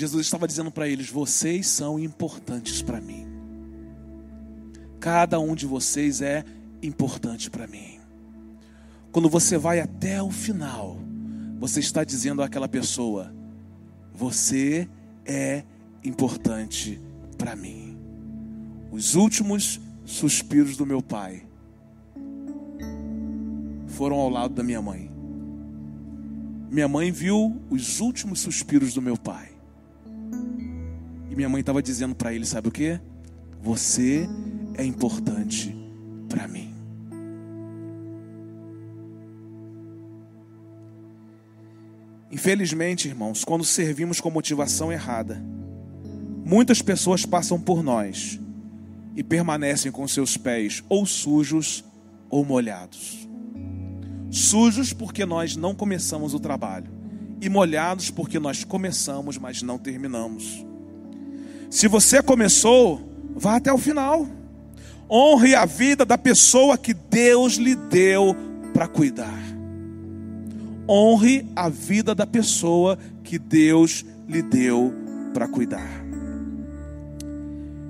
Jesus 0.00 0.24
estava 0.24 0.48
dizendo 0.48 0.70
para 0.70 0.88
eles: 0.88 1.10
vocês 1.10 1.66
são 1.66 2.00
importantes 2.00 2.80
para 2.80 3.02
mim. 3.02 3.26
Cada 4.98 5.38
um 5.38 5.54
de 5.54 5.66
vocês 5.66 6.22
é 6.22 6.42
importante 6.82 7.50
para 7.50 7.66
mim. 7.66 8.00
Quando 9.12 9.28
você 9.28 9.58
vai 9.58 9.78
até 9.78 10.22
o 10.22 10.30
final, 10.30 10.98
você 11.58 11.80
está 11.80 12.02
dizendo 12.02 12.42
àquela 12.42 12.66
pessoa: 12.66 13.30
você 14.14 14.88
é 15.26 15.64
importante 16.02 16.98
para 17.36 17.54
mim. 17.54 17.98
Os 18.90 19.14
últimos 19.16 19.78
suspiros 20.06 20.78
do 20.78 20.86
meu 20.86 21.02
pai 21.02 21.46
foram 23.86 24.16
ao 24.16 24.30
lado 24.30 24.54
da 24.54 24.62
minha 24.62 24.80
mãe. 24.80 25.10
Minha 26.70 26.88
mãe 26.88 27.12
viu 27.12 27.60
os 27.68 28.00
últimos 28.00 28.40
suspiros 28.40 28.94
do 28.94 29.02
meu 29.02 29.18
pai. 29.18 29.59
E 31.30 31.36
minha 31.36 31.48
mãe 31.48 31.60
estava 31.60 31.80
dizendo 31.80 32.14
para 32.14 32.34
ele: 32.34 32.44
sabe 32.44 32.68
o 32.68 32.72
que? 32.72 33.00
Você 33.62 34.28
é 34.74 34.84
importante 34.84 35.74
para 36.28 36.48
mim. 36.48 36.74
Infelizmente, 42.32 43.08
irmãos, 43.08 43.44
quando 43.44 43.64
servimos 43.64 44.20
com 44.20 44.30
motivação 44.30 44.92
errada, 44.92 45.42
muitas 46.44 46.80
pessoas 46.80 47.26
passam 47.26 47.60
por 47.60 47.82
nós 47.82 48.40
e 49.16 49.22
permanecem 49.22 49.90
com 49.90 50.06
seus 50.06 50.36
pés 50.36 50.82
ou 50.88 51.04
sujos 51.04 51.84
ou 52.28 52.44
molhados. 52.44 53.28
Sujos 54.30 54.92
porque 54.92 55.26
nós 55.26 55.56
não 55.56 55.74
começamos 55.74 56.32
o 56.32 56.38
trabalho, 56.38 56.90
e 57.40 57.48
molhados 57.48 58.10
porque 58.10 58.38
nós 58.38 58.62
começamos, 58.62 59.36
mas 59.36 59.60
não 59.60 59.76
terminamos. 59.76 60.64
Se 61.70 61.86
você 61.86 62.20
começou, 62.20 63.00
vá 63.36 63.56
até 63.56 63.72
o 63.72 63.78
final. 63.78 64.26
Honre 65.08 65.54
a 65.54 65.64
vida 65.64 66.04
da 66.04 66.18
pessoa 66.18 66.76
que 66.76 66.92
Deus 66.92 67.54
lhe 67.54 67.76
deu 67.76 68.36
para 68.74 68.88
cuidar. 68.88 69.40
Honre 70.88 71.46
a 71.54 71.68
vida 71.68 72.12
da 72.12 72.26
pessoa 72.26 72.98
que 73.22 73.38
Deus 73.38 74.04
lhe 74.28 74.42
deu 74.42 74.92
para 75.32 75.46
cuidar. 75.46 75.88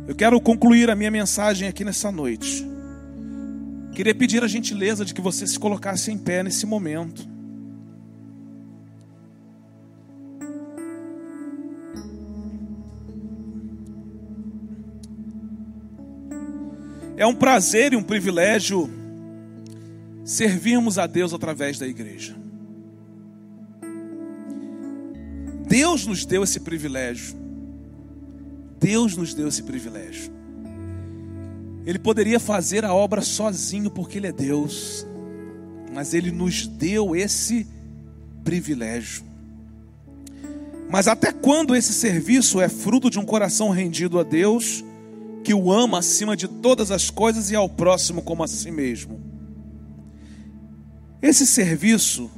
Eu 0.07 0.15
quero 0.15 0.39
concluir 0.41 0.91
a 0.91 0.97
minha 0.97 1.11
mensagem 1.11 1.67
aqui 1.67 1.83
nessa 1.83 2.13
noite. 2.13 2.69
Queria 3.95 4.15
pedir 4.15 4.45
a 4.45 4.49
gentileza 4.49 5.05
de 5.05 5.15
que 5.15 5.21
você 5.21 5.47
se 5.47 5.59
colocasse 5.59 6.11
em 6.11 6.19
pé 6.19 6.43
nesse 6.43 6.67
momento. 6.67 7.27
É 17.21 17.27
um 17.27 17.35
prazer 17.35 17.93
e 17.93 17.97
um 17.97 18.03
privilégio 18.03 18.89
servirmos 20.25 20.99
a 20.99 21.07
Deus 21.07 21.35
através 21.35 21.79
da 21.79 21.87
igreja. 21.87 22.35
Deus 25.69 26.07
nos 26.07 26.25
deu 26.25 26.43
esse 26.43 26.61
privilégio. 26.61 27.37
Deus 28.81 29.19
nos 29.19 29.35
deu 29.35 29.49
esse 29.49 29.63
privilégio. 29.63 30.33
Ele 31.85 31.99
poderia 31.99 32.41
fazer 32.41 32.87
a 32.87 32.95
obra 32.95 33.21
sozinho 33.21 33.91
porque 33.91 34.17
Ele 34.17 34.29
é 34.29 34.33
Deus, 34.33 35.07
mas 35.93 36.15
Ele 36.15 36.31
nos 36.31 36.67
deu 36.67 37.15
esse 37.15 37.67
privilégio. 38.43 39.25
Mas 40.89 41.07
até 41.07 41.33
quando 41.33 41.77
esse 41.77 41.93
serviço 41.93 42.63
é 42.63 42.69
fruto 42.71 43.11
de 43.11 43.19
um 43.19 43.27
coração 43.27 43.69
rendido 43.69 44.19
a 44.19 44.23
Deus, 44.23 44.83
que 45.43 45.55
o 45.55 45.73
ama 45.73 45.99
acima 45.99 46.37
de 46.37 46.47
todas 46.47 46.91
as 46.91 47.11
coisas 47.11 47.51
e 47.51 47.57
ao 47.57 47.69
próximo 47.69 48.23
como 48.23 48.43
a 48.43 48.49
si 48.49 48.71
mesmo? 48.71 49.21
Esse 51.23 51.47
serviço 51.47 52.31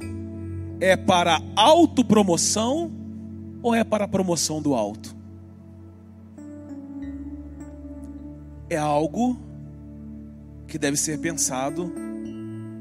é 0.79 0.95
para 0.95 1.41
autopromoção 1.55 2.91
ou 3.61 3.73
é 3.73 3.83
para 3.83 4.05
a 4.05 4.07
promoção 4.07 4.61
do 4.61 4.73
alto? 4.73 5.23
é 8.73 8.77
algo 8.77 9.37
que 10.67 10.77
deve 10.77 10.97
ser 10.97 11.19
pensado 11.19 11.91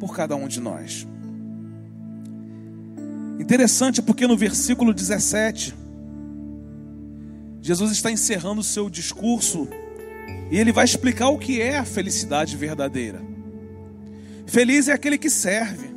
por 0.00 0.14
cada 0.14 0.34
um 0.34 0.48
de 0.48 0.60
nós. 0.60 1.06
Interessante 3.38 4.00
porque 4.00 4.26
no 4.26 4.36
versículo 4.36 4.94
17, 4.94 5.74
Jesus 7.60 7.92
está 7.92 8.10
encerrando 8.10 8.60
o 8.60 8.64
seu 8.64 8.88
discurso 8.88 9.68
e 10.52 10.58
ele 10.58 10.70
vai 10.70 10.84
explicar 10.84 11.30
o 11.30 11.38
que 11.38 11.62
é 11.62 11.78
a 11.78 11.84
felicidade 11.84 12.58
verdadeira. 12.58 13.22
Feliz 14.46 14.86
é 14.86 14.92
aquele 14.92 15.16
que 15.16 15.30
serve, 15.30 15.90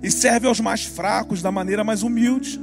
e 0.00 0.12
serve 0.12 0.46
aos 0.46 0.60
mais 0.60 0.84
fracos 0.84 1.42
da 1.42 1.50
maneira 1.50 1.82
mais 1.82 2.04
humilde. 2.04 2.60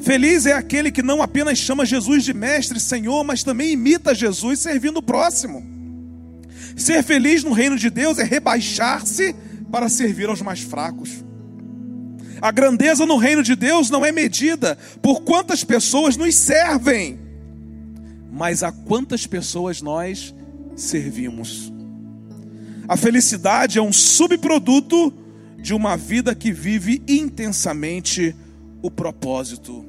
Feliz 0.00 0.46
é 0.46 0.54
aquele 0.54 0.90
que 0.90 1.02
não 1.02 1.20
apenas 1.20 1.58
chama 1.58 1.84
Jesus 1.84 2.24
de 2.24 2.32
mestre, 2.32 2.80
Senhor, 2.80 3.22
mas 3.22 3.42
também 3.42 3.72
imita 3.72 4.14
Jesus 4.14 4.60
servindo 4.60 4.96
o 4.96 5.02
próximo. 5.02 5.62
Ser 6.74 7.02
feliz 7.02 7.44
no 7.44 7.52
reino 7.52 7.76
de 7.76 7.90
Deus 7.90 8.18
é 8.18 8.24
rebaixar-se 8.24 9.36
para 9.70 9.90
servir 9.90 10.30
aos 10.30 10.40
mais 10.40 10.60
fracos. 10.60 11.22
A 12.40 12.50
grandeza 12.50 13.04
no 13.04 13.18
reino 13.18 13.42
de 13.42 13.54
Deus 13.54 13.90
não 13.90 14.06
é 14.06 14.10
medida 14.10 14.78
por 15.02 15.20
quantas 15.20 15.64
pessoas 15.64 16.16
nos 16.16 16.34
servem, 16.34 17.27
mas 18.30 18.62
a 18.62 18.70
quantas 18.70 19.26
pessoas 19.26 19.80
nós 19.80 20.34
servimos. 20.76 21.72
A 22.86 22.96
felicidade 22.96 23.78
é 23.78 23.82
um 23.82 23.92
subproduto 23.92 25.12
de 25.60 25.74
uma 25.74 25.96
vida 25.96 26.34
que 26.34 26.52
vive 26.52 27.02
intensamente 27.06 28.34
o 28.80 28.90
propósito 28.90 29.84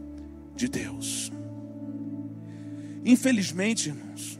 de 0.55 0.67
Deus. 0.67 1.31
Infelizmente, 3.05 3.89
irmãos, 3.89 4.39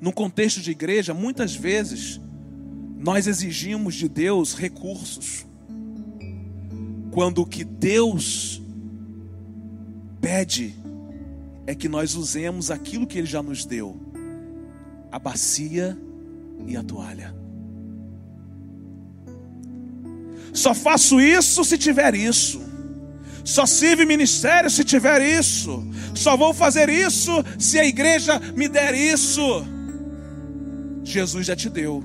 no 0.00 0.12
contexto 0.12 0.60
de 0.60 0.70
igreja, 0.70 1.14
muitas 1.14 1.54
vezes 1.54 2.20
nós 2.96 3.26
exigimos 3.26 3.94
de 3.94 4.08
Deus 4.08 4.54
recursos, 4.54 5.46
quando 7.10 7.42
o 7.42 7.46
que 7.46 7.64
Deus 7.64 8.60
pede 10.20 10.74
é 11.66 11.74
que 11.74 11.88
nós 11.88 12.14
usemos 12.14 12.70
aquilo 12.70 13.06
que 13.06 13.18
Ele 13.18 13.26
já 13.26 13.42
nos 13.42 13.64
deu, 13.64 14.00
a 15.10 15.18
bacia 15.18 15.96
e 16.66 16.76
a 16.76 16.82
toalha. 16.82 17.34
Só 20.52 20.74
faço 20.74 21.20
isso 21.20 21.64
se 21.64 21.76
tiver 21.76 22.14
isso. 22.14 22.62
Só 23.44 23.66
sirve 23.66 24.04
ministério 24.04 24.70
se 24.70 24.82
tiver 24.82 25.20
isso. 25.22 25.86
Só 26.14 26.36
vou 26.36 26.54
fazer 26.54 26.88
isso 26.88 27.30
se 27.58 27.78
a 27.78 27.84
igreja 27.84 28.40
me 28.56 28.68
der 28.68 28.94
isso. 28.94 29.64
Jesus 31.04 31.46
já 31.46 31.54
te 31.54 31.68
deu. 31.68 32.02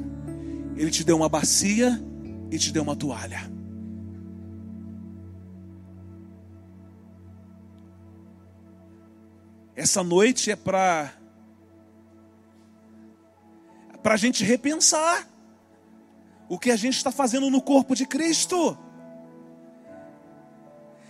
Ele 0.75 0.91
te 0.91 1.03
deu 1.03 1.15
uma 1.15 1.29
bacia 1.29 2.01
e 2.51 2.57
te 2.57 2.71
deu 2.71 2.83
uma 2.83 2.95
toalha. 2.95 3.49
Essa 9.81 10.03
noite 10.03 10.51
é 10.51 10.55
para 10.55 11.11
para 14.03 14.13
a 14.13 14.17
gente 14.17 14.43
repensar 14.43 15.27
o 16.47 16.59
que 16.59 16.69
a 16.69 16.75
gente 16.75 16.97
está 16.97 17.11
fazendo 17.11 17.49
no 17.49 17.63
corpo 17.63 17.95
de 17.95 18.05
Cristo. 18.05 18.77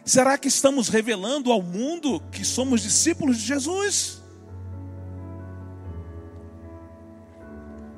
Será 0.05 0.37
que 0.37 0.47
estamos 0.47 0.87
revelando 0.87 1.51
ao 1.51 1.61
mundo 1.61 2.21
que 2.31 2.45
somos 2.45 2.79
discípulos 2.81 3.39
de 3.39 3.43
Jesus? 3.45 4.21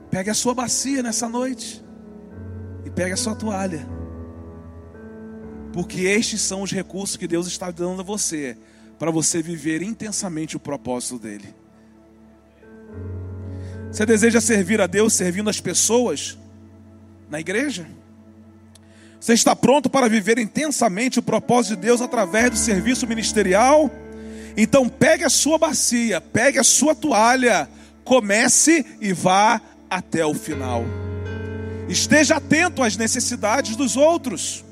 Pegue 0.09 0.31
a 0.31 0.33
sua 0.33 0.55
bacia 0.55 1.03
nessa 1.03 1.29
noite 1.29 1.85
e 2.83 2.89
pegue 2.89 3.13
a 3.13 3.17
sua 3.17 3.35
toalha. 3.35 3.87
Porque 5.71 6.01
estes 6.01 6.41
são 6.41 6.63
os 6.63 6.71
recursos 6.71 7.15
que 7.15 7.27
Deus 7.27 7.45
está 7.45 7.69
dando 7.69 8.01
a 8.01 8.03
você 8.03 8.57
para 9.03 9.11
você 9.11 9.41
viver 9.41 9.81
intensamente 9.81 10.55
o 10.55 10.59
propósito 10.61 11.19
dele. 11.19 11.53
Você 13.91 14.05
deseja 14.05 14.39
servir 14.39 14.79
a 14.79 14.87
Deus 14.87 15.13
servindo 15.13 15.49
as 15.49 15.59
pessoas 15.59 16.37
na 17.29 17.37
igreja? 17.37 17.85
Você 19.19 19.33
está 19.33 19.53
pronto 19.57 19.89
para 19.89 20.07
viver 20.07 20.39
intensamente 20.39 21.19
o 21.19 21.21
propósito 21.21 21.75
de 21.75 21.81
Deus 21.81 21.99
através 21.99 22.49
do 22.51 22.55
serviço 22.55 23.05
ministerial? 23.05 23.91
Então 24.55 24.87
pegue 24.87 25.25
a 25.25 25.29
sua 25.29 25.57
bacia, 25.57 26.21
pegue 26.21 26.57
a 26.57 26.63
sua 26.63 26.95
toalha, 26.95 27.67
comece 28.05 28.85
e 29.01 29.11
vá 29.11 29.59
até 29.89 30.25
o 30.25 30.33
final. 30.33 30.85
Esteja 31.89 32.37
atento 32.37 32.81
às 32.81 32.95
necessidades 32.95 33.75
dos 33.75 33.97
outros. 33.97 34.63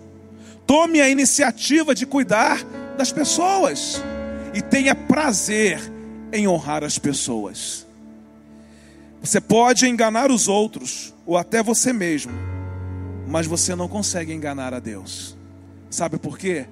Tome 0.66 1.02
a 1.02 1.10
iniciativa 1.10 1.94
de 1.94 2.06
cuidar 2.06 2.64
das 2.98 3.12
pessoas 3.12 4.02
e 4.54 4.62
tenha 4.62 4.96
prazer 4.96 5.80
em 6.32 6.48
honrar 6.48 6.84
as 6.84 6.98
pessoas. 6.98 7.86
Você 9.22 9.40
pode 9.40 9.88
enganar 9.88 10.32
os 10.32 10.48
outros, 10.48 11.14
ou 11.26 11.38
até 11.38 11.62
você 11.62 11.94
mesmo, 11.94 12.34
mas 13.28 13.46
você 13.46 13.76
não 13.76 13.88
consegue 13.88 14.34
enganar 14.34 14.74
a 14.74 14.80
Deus. 14.80 15.38
Sabe 15.90 16.18
por 16.18 16.38
quê? 16.38 16.66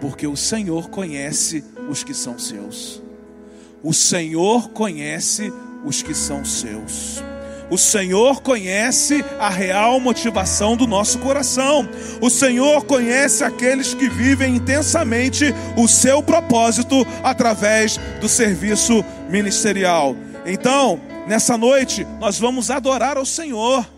Porque 0.00 0.26
o 0.26 0.36
Senhor 0.36 0.90
conhece 0.90 1.64
os 1.88 2.02
que 2.02 2.12
são 2.12 2.38
seus. 2.38 3.00
O 3.82 3.92
Senhor 3.92 4.70
conhece 4.70 5.52
os 5.84 6.02
que 6.02 6.14
são 6.14 6.44
seus. 6.44 7.22
O 7.70 7.78
Senhor 7.78 8.42
conhece 8.42 9.24
a 9.38 9.48
real 9.48 9.98
motivação 9.98 10.76
do 10.76 10.86
nosso 10.86 11.18
coração. 11.18 11.88
O 12.20 12.28
Senhor 12.28 12.84
conhece 12.84 13.42
aqueles 13.42 13.94
que 13.94 14.08
vivem 14.08 14.56
intensamente 14.56 15.54
o 15.76 15.88
seu 15.88 16.22
propósito 16.22 17.06
através 17.22 17.98
do 18.20 18.28
serviço 18.28 19.04
ministerial. 19.28 20.14
Então, 20.46 21.00
Nessa 21.26 21.56
noite, 21.56 22.06
nós 22.20 22.38
vamos 22.38 22.70
adorar 22.70 23.16
ao 23.16 23.24
Senhor 23.24 23.88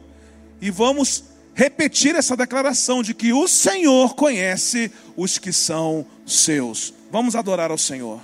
e 0.60 0.70
vamos 0.70 1.24
repetir 1.54 2.14
essa 2.14 2.36
declaração 2.36 3.02
de 3.02 3.12
que 3.12 3.32
o 3.32 3.48
Senhor 3.48 4.14
conhece 4.14 4.92
os 5.16 5.36
que 5.36 5.52
são 5.52 6.06
seus. 6.24 6.94
Vamos 7.10 7.34
adorar 7.34 7.72
ao 7.72 7.78
Senhor. 7.78 8.20